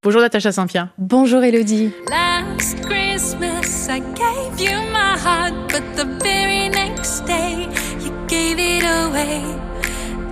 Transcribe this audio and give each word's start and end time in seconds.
Bonjour 0.00 0.20
Natacha 0.20 0.52
Saint-Pierre. 0.52 0.90
Bonjour 0.96 1.42
Elodie. 1.42 1.90
Last 2.08 2.80
Christmas 2.82 3.88
I 3.88 3.98
gave 3.98 4.60
you 4.60 4.76
my 4.92 5.18
heart, 5.18 5.52
but 5.72 5.82
the 5.96 6.04
very 6.22 6.68
next 6.68 7.22
day 7.26 7.66
you 8.00 8.12
gave 8.28 8.60
it 8.60 8.84
away. 8.84 9.42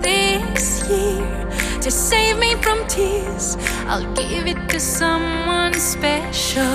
This 0.01 0.87
year, 0.89 1.46
to 1.87 1.91
save 1.91 2.37
me 2.37 2.53
from 2.61 2.85
tears, 2.87 3.57
I'll 3.87 4.05
give 4.15 4.45
it 4.45 4.57
to 4.67 4.77
someone 4.77 5.73
special. 5.73 6.65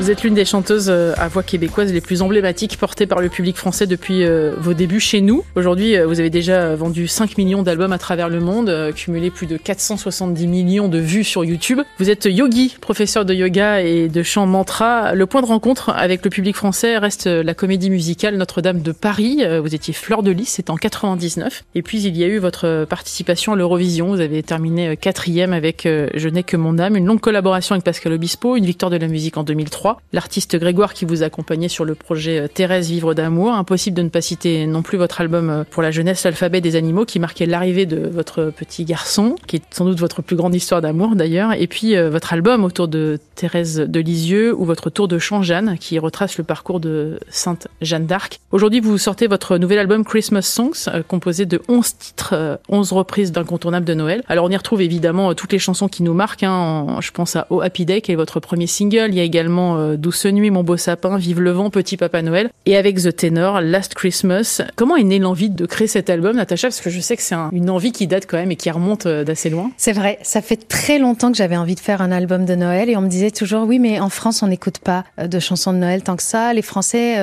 Vous 0.00 0.10
êtes 0.10 0.22
l'une 0.22 0.34
des 0.34 0.46
chanteuses 0.46 0.88
euh, 0.88 1.12
à 1.18 1.28
voix 1.28 1.42
québécoise 1.42 1.92
les 1.92 2.00
plus 2.00 2.22
emblématiques 2.22 2.78
portées 2.78 3.06
par 3.06 3.20
le 3.20 3.28
public 3.28 3.56
français 3.56 3.86
depuis 3.86 4.24
euh, 4.24 4.54
vos 4.56 4.72
débuts 4.72 4.98
chez 4.98 5.20
nous. 5.20 5.44
Aujourd'hui, 5.56 5.96
euh, 5.96 6.06
vous 6.06 6.20
avez 6.20 6.30
déjà 6.30 6.74
vendu 6.74 7.06
5 7.06 7.36
millions 7.36 7.62
d'albums 7.62 7.92
à 7.92 7.98
travers 7.98 8.30
le 8.30 8.40
monde, 8.40 8.92
cumulé 8.94 9.30
plus 9.30 9.46
de 9.46 9.58
470 9.58 10.46
millions 10.46 10.88
de 10.88 10.98
vues 10.98 11.24
sur 11.24 11.44
YouTube. 11.44 11.80
Vous 11.98 12.08
êtes 12.08 12.24
yogi, 12.24 12.74
professeur 12.80 13.26
de 13.26 13.34
yoga 13.34 13.82
et 13.82 14.08
de 14.08 14.22
chant 14.22 14.46
mantra. 14.46 15.14
Le 15.14 15.26
point 15.26 15.42
de 15.42 15.46
rencontre 15.46 15.90
avec 15.90 16.24
le 16.24 16.30
public 16.30 16.56
français 16.56 16.96
reste 16.96 17.26
la 17.26 17.54
comédie 17.54 17.90
musicale 17.90 18.36
Notre-Dame 18.36 18.80
de 18.80 18.92
Paris. 18.92 19.42
Vous 19.62 19.74
étiez 19.74 19.92
Fleur 19.92 20.22
de 20.22 20.30
Lys, 20.30 20.48
c'est 20.48 20.70
en 20.70 20.76
99. 20.76 21.62
Et 21.74 21.82
puis 21.82 22.00
il 22.02 22.16
y 22.16 22.24
a 22.24 22.26
eu 22.26 22.38
votre 22.38 22.86
participation 22.88 23.52
à 23.52 23.56
l'Eurovision. 23.56 24.08
Vous 24.08 24.20
avez 24.20 24.42
terminé 24.42 24.61
quatrième 25.00 25.52
avec 25.52 25.82
Je 25.84 26.28
n'ai 26.28 26.42
que 26.42 26.56
mon 26.56 26.78
âme, 26.78 26.96
une 26.96 27.06
longue 27.06 27.20
collaboration 27.20 27.74
avec 27.74 27.84
Pascal 27.84 28.12
Obispo, 28.12 28.56
une 28.56 28.66
victoire 28.66 28.90
de 28.90 28.96
la 28.96 29.08
musique 29.08 29.36
en 29.36 29.42
2003. 29.42 30.00
L'artiste 30.12 30.56
Grégoire 30.56 30.94
qui 30.94 31.04
vous 31.04 31.22
accompagnait 31.22 31.68
sur 31.68 31.84
le 31.84 31.94
projet 31.94 32.40
euh, 32.40 32.48
Thérèse 32.48 32.88
Vivre 32.88 33.14
d'amour. 33.14 33.52
Impossible 33.52 33.96
de 33.96 34.02
ne 34.02 34.08
pas 34.08 34.20
citer 34.20 34.66
non 34.66 34.82
plus 34.82 34.98
votre 34.98 35.20
album 35.20 35.50
euh, 35.50 35.64
pour 35.68 35.82
la 35.82 35.90
jeunesse, 35.90 36.24
l'alphabet 36.24 36.60
des 36.60 36.76
animaux, 36.76 37.04
qui 37.04 37.18
marquait 37.18 37.46
l'arrivée 37.46 37.86
de 37.86 38.08
votre 38.08 38.52
petit 38.56 38.84
garçon, 38.84 39.36
qui 39.46 39.56
est 39.56 39.62
sans 39.70 39.84
doute 39.84 39.98
votre 39.98 40.22
plus 40.22 40.36
grande 40.36 40.54
histoire 40.54 40.80
d'amour 40.80 41.16
d'ailleurs. 41.16 41.52
Et 41.52 41.66
puis 41.66 41.96
euh, 41.96 42.10
votre 42.10 42.32
album 42.32 42.64
autour 42.64 42.88
de 42.88 43.18
Thérèse 43.34 43.76
de 43.76 44.00
Lisieux 44.00 44.54
ou 44.54 44.64
votre 44.64 44.90
tour 44.90 45.08
de 45.08 45.18
chant 45.18 45.42
Jeanne, 45.42 45.76
qui 45.78 45.98
retrace 45.98 46.38
le 46.38 46.44
parcours 46.44 46.80
de 46.80 47.18
Sainte 47.28 47.68
Jeanne 47.80 48.06
d'Arc. 48.06 48.40
Aujourd'hui, 48.50 48.80
vous 48.80 48.98
sortez 48.98 49.26
votre 49.26 49.58
nouvel 49.58 49.78
album 49.78 50.04
Christmas 50.04 50.42
Songs, 50.42 51.02
composé 51.08 51.46
de 51.46 51.60
11 51.68 51.98
titres, 51.98 52.58
11 52.68 52.92
reprises 52.92 53.32
d'incontournables 53.32 53.86
de 53.86 53.94
Noël. 53.94 54.22
Alors 54.28 54.44
on 54.44 54.48
y 54.52 54.56
retrouve 54.56 54.82
évidemment 54.82 55.34
toutes 55.34 55.52
les 55.52 55.58
chansons 55.58 55.88
qui 55.88 56.02
nous 56.02 56.14
marquent. 56.14 56.42
Hein. 56.42 56.98
Je 57.00 57.10
pense 57.10 57.36
à 57.36 57.46
Oh 57.50 57.60
Happy 57.60 57.84
Day, 57.84 58.00
qui 58.00 58.12
est 58.12 58.16
votre 58.16 58.40
premier 58.40 58.66
single. 58.66 59.08
Il 59.08 59.14
y 59.14 59.20
a 59.20 59.24
également 59.24 59.76
euh, 59.76 59.96
Douce 59.96 60.26
Nuit, 60.26 60.50
Mon 60.50 60.62
Beau 60.62 60.76
Sapin, 60.76 61.16
Vive 61.16 61.40
le 61.40 61.50
Vent, 61.50 61.70
Petit 61.70 61.96
Papa 61.96 62.22
Noël. 62.22 62.50
Et 62.66 62.76
avec 62.76 62.96
The 62.96 63.14
Tenor, 63.14 63.60
Last 63.60 63.94
Christmas. 63.94 64.62
Comment 64.76 64.96
est 64.96 65.04
née 65.04 65.18
l'envie 65.18 65.50
de 65.50 65.66
créer 65.66 65.86
cet 65.86 66.10
album, 66.10 66.36
Natacha? 66.36 66.68
Parce 66.68 66.80
que 66.80 66.90
je 66.90 67.00
sais 67.00 67.16
que 67.16 67.22
c'est 67.22 67.34
une 67.52 67.70
envie 67.70 67.92
qui 67.92 68.06
date 68.06 68.26
quand 68.28 68.36
même 68.36 68.50
et 68.50 68.56
qui 68.56 68.70
remonte 68.70 69.06
euh, 69.06 69.24
d'assez 69.24 69.50
loin. 69.50 69.70
C'est 69.76 69.92
vrai, 69.92 70.18
ça 70.22 70.42
fait 70.42 70.56
très 70.56 70.98
longtemps 70.98 71.30
que 71.30 71.36
j'avais 71.36 71.56
envie 71.56 71.74
de 71.74 71.80
faire 71.80 72.02
un 72.02 72.12
album 72.12 72.44
de 72.44 72.54
Noël 72.54 72.88
et 72.88 72.96
on 72.96 73.00
me 73.00 73.08
disait 73.08 73.30
toujours 73.30 73.66
oui, 73.66 73.78
mais 73.78 74.00
en 74.00 74.08
France, 74.08 74.42
on 74.42 74.48
n'écoute 74.48 74.78
pas 74.78 75.04
euh, 75.18 75.26
de 75.26 75.38
chansons 75.38 75.72
de 75.72 75.78
Noël 75.78 76.02
tant 76.02 76.16
que 76.16 76.22
ça. 76.22 76.52
Les 76.52 76.62
Français 76.62 77.16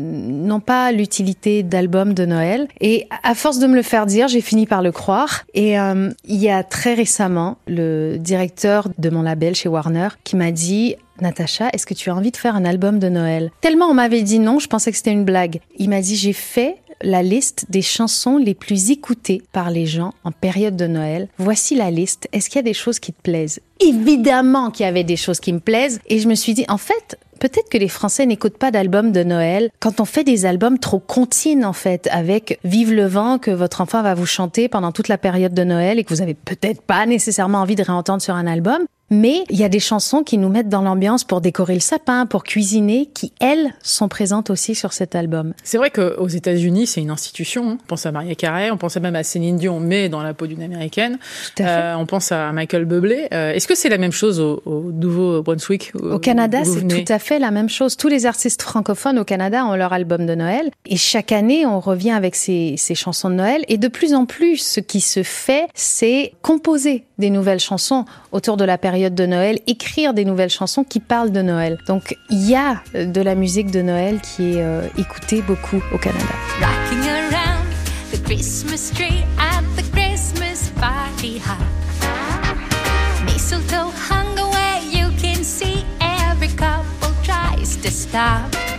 n'ont 0.00 0.60
pas 0.60 0.92
l'utilité 0.92 1.62
d'albums 1.62 2.14
de 2.14 2.24
Noël. 2.24 2.68
Et 2.80 3.06
à 3.22 3.34
force 3.34 3.58
de 3.58 3.66
me 3.66 3.74
le 3.74 3.82
faire 3.82 4.06
dire, 4.06 4.28
j'ai 4.28 4.40
fini 4.40 4.66
par 4.66 4.82
le 4.82 4.92
croire. 4.92 5.44
Et 5.54 5.74
il 5.74 6.36
y 6.36 6.48
a 6.48 6.62
très 6.68 6.94
récemment, 6.94 7.58
le 7.66 8.16
directeur 8.18 8.88
de 8.98 9.10
mon 9.10 9.22
label 9.22 9.54
chez 9.54 9.68
Warner 9.68 10.08
qui 10.24 10.36
m'a 10.36 10.52
dit 10.52 10.96
Natacha, 11.20 11.68
est-ce 11.72 11.86
que 11.86 11.94
tu 11.94 12.10
as 12.10 12.14
envie 12.14 12.30
de 12.30 12.36
faire 12.36 12.56
un 12.56 12.64
album 12.64 12.98
de 12.98 13.08
Noël? 13.08 13.50
Tellement 13.60 13.86
on 13.86 13.94
m'avait 13.94 14.22
dit 14.22 14.38
non, 14.38 14.58
je 14.58 14.68
pensais 14.68 14.90
que 14.90 14.96
c'était 14.96 15.12
une 15.12 15.24
blague. 15.24 15.60
Il 15.78 15.88
m'a 15.88 16.00
dit 16.00 16.16
j'ai 16.16 16.32
fait 16.32 16.76
la 17.02 17.22
liste 17.22 17.66
des 17.68 17.82
chansons 17.82 18.38
les 18.38 18.54
plus 18.54 18.90
écoutées 18.90 19.42
par 19.52 19.70
les 19.70 19.86
gens 19.86 20.12
en 20.24 20.32
période 20.32 20.76
de 20.76 20.86
Noël. 20.86 21.28
Voici 21.38 21.74
la 21.74 21.90
liste. 21.90 22.28
Est-ce 22.32 22.48
qu'il 22.48 22.56
y 22.56 22.60
a 22.60 22.62
des 22.62 22.74
choses 22.74 22.98
qui 22.98 23.12
te 23.12 23.20
plaisent? 23.20 23.60
Évidemment 23.80 24.70
qu'il 24.70 24.84
y 24.84 24.88
avait 24.88 25.04
des 25.04 25.16
choses 25.16 25.40
qui 25.40 25.52
me 25.52 25.60
plaisent. 25.60 26.00
Et 26.06 26.18
je 26.18 26.28
me 26.28 26.34
suis 26.34 26.54
dit, 26.54 26.64
en 26.68 26.78
fait, 26.78 27.18
Peut-être 27.38 27.68
que 27.68 27.78
les 27.78 27.88
Français 27.88 28.26
n'écoutent 28.26 28.58
pas 28.58 28.70
d'albums 28.70 29.12
de 29.12 29.22
Noël 29.22 29.70
quand 29.80 30.00
on 30.00 30.04
fait 30.04 30.24
des 30.24 30.46
albums 30.46 30.78
trop 30.78 30.98
contines 30.98 31.64
en 31.64 31.72
fait, 31.72 32.08
avec 32.10 32.58
Vive 32.64 32.92
le 32.92 33.06
vent 33.06 33.38
que 33.38 33.50
votre 33.50 33.80
enfant 33.80 34.02
va 34.02 34.14
vous 34.14 34.26
chanter 34.26 34.68
pendant 34.68 34.92
toute 34.92 35.08
la 35.08 35.18
période 35.18 35.54
de 35.54 35.64
Noël 35.64 35.98
et 35.98 36.04
que 36.04 36.14
vous 36.14 36.22
avez 36.22 36.34
peut-être 36.34 36.82
pas 36.82 37.06
nécessairement 37.06 37.58
envie 37.58 37.76
de 37.76 37.82
réentendre 37.82 38.22
sur 38.22 38.34
un 38.34 38.46
album. 38.46 38.86
Mais 39.10 39.44
il 39.50 39.56
y 39.56 39.64
a 39.64 39.68
des 39.68 39.78
chansons 39.78 40.24
qui 40.24 40.36
nous 40.36 40.48
mettent 40.48 40.68
dans 40.68 40.82
l'ambiance 40.82 41.22
pour 41.22 41.40
décorer 41.40 41.74
le 41.74 41.80
sapin, 41.80 42.26
pour 42.26 42.42
cuisiner, 42.42 43.06
qui 43.14 43.32
elles 43.40 43.72
sont 43.82 44.08
présentes 44.08 44.50
aussi 44.50 44.74
sur 44.74 44.92
cet 44.92 45.14
album. 45.14 45.54
C'est 45.62 45.78
vrai 45.78 45.90
qu'aux 45.90 46.26
États-Unis, 46.26 46.88
c'est 46.88 47.00
une 47.00 47.10
institution. 47.10 47.70
Hein. 47.70 47.78
On 47.84 47.86
pense 47.86 48.04
à 48.04 48.12
Maria 48.12 48.34
Carey, 48.34 48.70
on 48.72 48.76
pense 48.76 48.96
même 48.96 49.14
à 49.14 49.22
Céline 49.22 49.58
Dion, 49.58 49.78
mais 49.78 50.08
dans 50.08 50.22
la 50.22 50.34
peau 50.34 50.48
d'une 50.48 50.62
américaine. 50.62 51.18
Euh, 51.60 51.94
on 51.94 52.06
pense 52.06 52.32
à 52.32 52.50
Michael 52.52 52.84
Bublé. 52.84 53.28
Euh, 53.32 53.52
est-ce 53.52 53.68
que 53.68 53.76
c'est 53.76 53.88
la 53.88 53.98
même 53.98 54.12
chose 54.12 54.40
au, 54.40 54.60
Nouveau-Brunswick 54.66 55.92
Au 55.94 56.18
Canada, 56.18 56.64
c'est 56.64 56.86
tout 56.86 57.12
à 57.12 57.18
fait 57.18 57.38
la 57.38 57.52
même 57.52 57.68
chose. 57.68 57.96
Tous 57.96 58.08
les 58.08 58.26
artistes 58.26 58.62
francophones 58.62 59.18
au 59.18 59.24
Canada 59.24 59.64
ont 59.64 59.76
leur 59.76 59.92
album 59.92 60.26
de 60.26 60.34
Noël, 60.34 60.70
et 60.84 60.96
chaque 60.96 61.30
année, 61.30 61.64
on 61.64 61.78
revient 61.78 62.10
avec 62.10 62.34
ces, 62.34 62.74
ces 62.76 62.94
chansons 62.94 63.30
de 63.30 63.34
Noël. 63.34 63.64
Et 63.68 63.78
de 63.78 63.88
plus 63.88 64.14
en 64.14 64.26
plus, 64.26 64.56
ce 64.56 64.80
qui 64.80 65.00
se 65.00 65.22
fait, 65.22 65.68
c'est 65.74 66.32
composer 66.42 67.04
des 67.18 67.30
nouvelles 67.30 67.60
chansons 67.60 68.04
autour 68.32 68.56
de 68.56 68.64
la 68.64 68.78
période 68.78 68.95
de 68.96 69.26
Noël, 69.26 69.60
écrire 69.66 70.14
des 70.14 70.24
nouvelles 70.24 70.50
chansons 70.50 70.84
qui 70.84 71.00
parlent 71.00 71.32
de 71.32 71.42
Noël. 71.42 71.78
Donc 71.86 72.16
il 72.30 72.48
y 72.48 72.54
a 72.54 72.82
de 72.94 73.20
la 73.20 73.34
musique 73.34 73.70
de 73.70 73.82
Noël 73.82 74.20
qui 74.20 74.54
est 74.54 74.62
euh, 74.62 74.86
écoutée 74.98 75.42
beaucoup 75.42 75.82
au 75.92 75.98
Canada. 75.98 76.24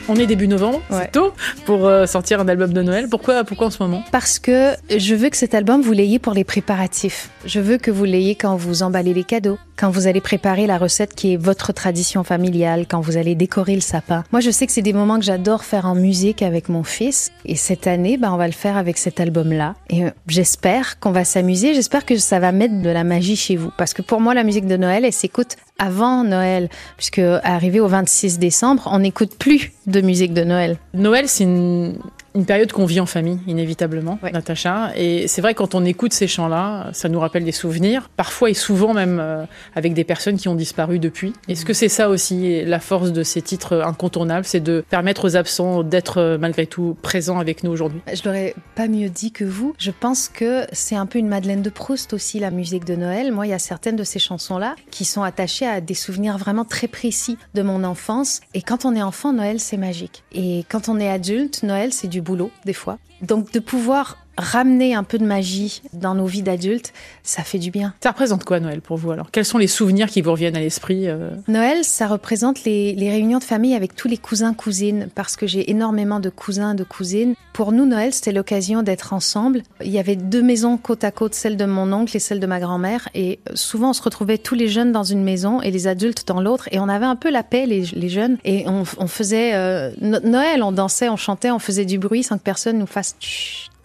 On 0.10 0.16
est 0.16 0.26
début 0.26 0.48
novembre, 0.48 0.82
c'est 0.90 1.12
tôt 1.12 1.34
pour 1.66 1.86
euh, 1.86 2.06
sortir 2.06 2.40
un 2.40 2.48
album 2.48 2.72
de 2.72 2.82
Noël. 2.82 3.08
Pourquoi, 3.10 3.44
pourquoi 3.44 3.68
en 3.68 3.72
ce 3.72 3.84
moment? 3.84 4.04
Parce 4.12 4.40
que 4.40 4.74
je 4.90 5.16
veux 5.16 5.30
que 5.30 5.36
cet 5.36 5.54
album, 5.54 5.82
vous 5.82 5.92
l'ayez 5.92 6.18
pour 6.18 6.34
les 6.34 6.46
préparatifs. 6.46 7.30
Je 7.46 7.60
veux 7.60 7.78
que 7.78 7.92
vous 7.92 8.06
l'ayez 8.06 8.36
quand 8.36 8.56
vous 8.56 8.84
emballez 8.84 9.14
les 9.14 9.26
cadeaux, 9.26 9.60
quand 9.78 9.90
vous 9.92 10.08
allez 10.08 10.22
préparer 10.22 10.68
la 10.68 10.78
recette 10.78 11.14
qui 11.14 11.34
est 11.34 11.38
votre 11.38 11.72
tradition 11.72 12.24
familiale, 12.24 12.86
quand 12.90 13.00
vous 13.00 13.16
allez 13.16 13.36
décorer 13.36 13.76
le 13.76 13.82
sapin. 13.82 14.24
Moi, 14.32 14.42
je 14.42 14.50
sais 14.50 14.66
que 14.66 14.72
c'est 14.72 14.82
des 14.82 14.94
moments 14.94 15.20
que 15.20 15.26
j'adore 15.26 15.64
faire 15.64 15.86
en 15.86 15.96
musique 15.96 16.42
avec 16.42 16.68
mon 16.68 16.84
fils. 16.84 17.32
Et 17.46 17.56
cette 17.56 17.88
année, 17.88 18.18
bah, 18.18 18.34
on 18.34 18.38
va 18.38 18.48
le 18.48 18.54
faire 18.54 18.76
avec 18.76 18.98
cet 18.98 19.20
album-là. 19.20 19.76
Et 19.90 20.06
euh, 20.06 20.10
j'espère 20.28 21.00
qu'on 21.00 21.12
va 21.12 21.24
s'amuser. 21.24 21.76
J'espère 21.76 22.06
que 22.06 22.18
ça 22.18 22.40
va 22.40 22.52
mettre 22.52 22.82
de 22.82 22.90
la 22.90 23.04
magie 23.04 23.36
chez 23.36 23.56
vous. 23.56 23.72
Parce 23.78 23.94
que 23.94 24.02
pour 24.02 24.20
moi, 24.20 24.34
la 24.34 24.44
musique 24.44 24.68
de 24.68 24.78
Noël, 24.78 25.06
elle 25.06 25.14
s'écoute 25.14 25.56
avant 25.78 26.24
Noël, 26.24 26.70
puisque 26.98 27.22
arrivé 27.44 27.80
au 27.80 27.88
26 27.88 28.40
décembre, 28.40 28.90
on 28.92 29.00
n'écoute 29.00 29.38
plus 29.38 29.72
de 29.86 30.02
musique 30.02 30.34
de 30.34 30.44
Noël. 30.44 30.78
Noël, 30.96 31.28
c'est 31.28 31.44
une 31.44 32.00
une 32.38 32.46
période 32.46 32.72
qu'on 32.72 32.86
vit 32.86 33.00
en 33.00 33.08
famille, 33.08 33.40
inévitablement, 33.48 34.20
Natacha. 34.22 34.92
Et 34.96 35.28
c'est 35.28 35.42
vrai, 35.42 35.56
quand 35.56 35.74
on 35.74 35.84
écoute 35.84 36.14
ces 36.14 36.28
chants-là, 36.28 36.92
ça 36.94 37.10
nous 37.10 37.20
rappelle 37.20 37.44
des 37.44 37.52
souvenirs, 37.52 38.10
parfois 38.16 38.52
et 38.52 38.54
souvent 38.54 38.94
même 38.94 39.18
euh, 39.20 39.44
avec 39.76 39.96
des 39.96 40.04
personnes 40.04 40.38
qui 40.38 40.48
ont 40.48 40.54
disparu 40.54 41.00
depuis. 41.00 41.34
Est-ce 41.48 41.66
que 41.66 41.74
c'est 41.74 41.90
ça 41.90 42.10
aussi 42.10 42.64
la 42.64 42.80
force 42.80 43.12
de 43.12 43.24
ces 43.24 43.42
titres 43.42 43.82
incontournables, 43.82 44.46
c'est 44.46 44.60
de 44.60 44.86
permettre 44.88 45.26
aux 45.26 45.36
absents 45.36 45.82
d'être 45.82 46.20
euh, 46.20 46.38
malgré 46.38 46.68
tout 46.68 46.96
présents 47.02 47.40
avec 47.40 47.64
nous 47.64 47.72
aujourd'hui? 47.72 48.02
Je 48.14 48.22
l'aurais 48.24 48.54
pas 48.76 48.88
mieux 48.88 49.10
dit 49.10 49.32
que 49.32 49.44
vous. 49.44 49.74
Je 49.80 49.92
pense 49.92 50.30
que 50.30 50.66
c'est 50.72 50.96
un 50.96 51.08
peu 51.08 51.18
une 51.18 51.28
Madeleine 51.28 51.64
de 51.64 51.72
Proust 51.72 52.14
aussi, 52.14 52.40
la 52.40 52.52
musique 52.52 52.86
de 52.86 52.96
Noël. 52.96 53.32
Moi, 53.32 53.48
il 53.48 53.50
y 53.50 53.54
a 53.54 53.60
certaines 53.60 53.96
de 53.96 54.04
ces 54.04 54.20
chansons-là 54.20 54.76
qui 54.92 55.06
sont 55.06 55.24
attachées 55.24 55.66
à 55.66 55.82
des 55.82 55.96
souvenirs 55.96 56.38
vraiment 56.38 56.66
très 56.66 56.88
précis 56.88 57.40
de 57.56 57.64
mon 57.64 57.84
enfance. 57.84 58.42
Et 58.54 58.62
quand 58.62 58.86
on 58.86 58.96
est 58.96 59.02
enfant, 59.02 59.34
Noël, 59.34 59.60
c'est 59.60 59.78
magique. 59.78 60.24
Et 60.34 60.66
quand 60.70 60.88
on 60.88 61.00
est 61.00 61.10
adulte, 61.10 61.64
Noël, 61.64 61.92
c'est 61.92 62.08
du 62.08 62.22
boulot 62.28 62.52
des 62.66 62.74
fois. 62.74 62.98
Donc 63.22 63.52
de 63.52 63.60
pouvoir 63.60 64.18
ramener 64.38 64.96
un 64.96 65.04
peu 65.04 65.18
de 65.18 65.26
magie 65.26 65.82
dans 65.94 66.16
nos 66.16 66.26
vies 66.26 66.44
d'adultes, 66.44 66.94
ça 67.24 67.44
fait 67.44 67.60
du 67.60 67.72
bien. 67.72 67.94
Ça 68.02 68.12
représente 68.12 68.44
quoi 68.44 68.60
Noël 68.60 68.82
pour 68.82 68.98
vous 68.98 69.12
alors? 69.12 69.32
Quels 69.32 69.46
sont 69.46 69.58
les 69.58 69.68
souvenirs 69.68 70.08
qui 70.08 70.22
vous 70.22 70.32
reviennent 70.32 70.56
à 70.56 70.60
l'esprit 70.60 71.08
euh? 71.08 71.32
Noël, 71.48 71.84
ça 71.84 72.08
représente 72.08 72.64
les, 72.64 72.96
réunions 72.98 73.40
de 73.40 73.44
famille 73.44 73.74
avec 73.74 73.96
tous 73.96 74.08
les 74.08 74.18
cousins 74.18 74.54
cousines 74.54 75.10
parce 75.16 75.36
que 75.36 75.48
j'ai 75.48 75.70
énormément 75.72 76.20
de 76.20 76.30
cousins 76.30 76.76
de 76.76 76.84
cousines. 76.84 77.36
Pour 77.54 77.72
nous, 77.72 77.86
Noël, 77.86 78.14
c'était 78.14 78.32
l'occasion 78.32 78.84
d'être 78.84 79.14
ensemble. 79.14 79.64
Il 79.84 79.92
y 79.92 80.00
avait 80.00 80.16
deux 80.16 80.44
maisons 80.44 80.78
côte 80.78 81.04
à 81.04 81.12
côte, 81.12 81.34
celle 81.34 81.58
de 81.58 81.66
mon 81.66 81.92
oncle 81.92 82.16
et 82.16 82.20
celle 82.20 82.40
de 82.40 82.46
ma 82.46 82.60
grand-mère, 82.60 83.10
et 83.16 83.40
souvent 83.56 83.90
on 83.90 83.94
se 83.94 84.02
retrouvait 84.02 84.38
tous 84.38 84.56
les 84.56 84.68
jeunes 84.68 84.92
dans 84.92 85.04
une 85.04 85.24
maison 85.24 85.62
et 85.62 85.72
les 85.72 85.88
adultes 85.88 86.28
dans 86.28 86.42
l'autre, 86.42 86.70
et 86.72 86.80
on 86.80 86.90
avait 86.90 87.06
un 87.06 87.16
peu 87.16 87.32
la 87.32 87.44
paix 87.44 87.66
les, 87.66 88.10
jeunes, 88.10 88.38
et 88.44 88.66
on, 88.68 89.08
faisait 89.08 89.56
euh, 89.56 89.92
Noël, 90.00 90.62
on 90.62 90.72
dansait, 90.72 91.10
on 91.10 91.18
chantait, 91.18 91.50
on 91.50 91.60
faisait 91.60 91.86
du 91.86 91.98
bruit 91.98 92.24
sans 92.24 92.38
que 92.38 92.44
personne 92.44 92.78
nous 92.78 92.86
fasse 92.86 93.16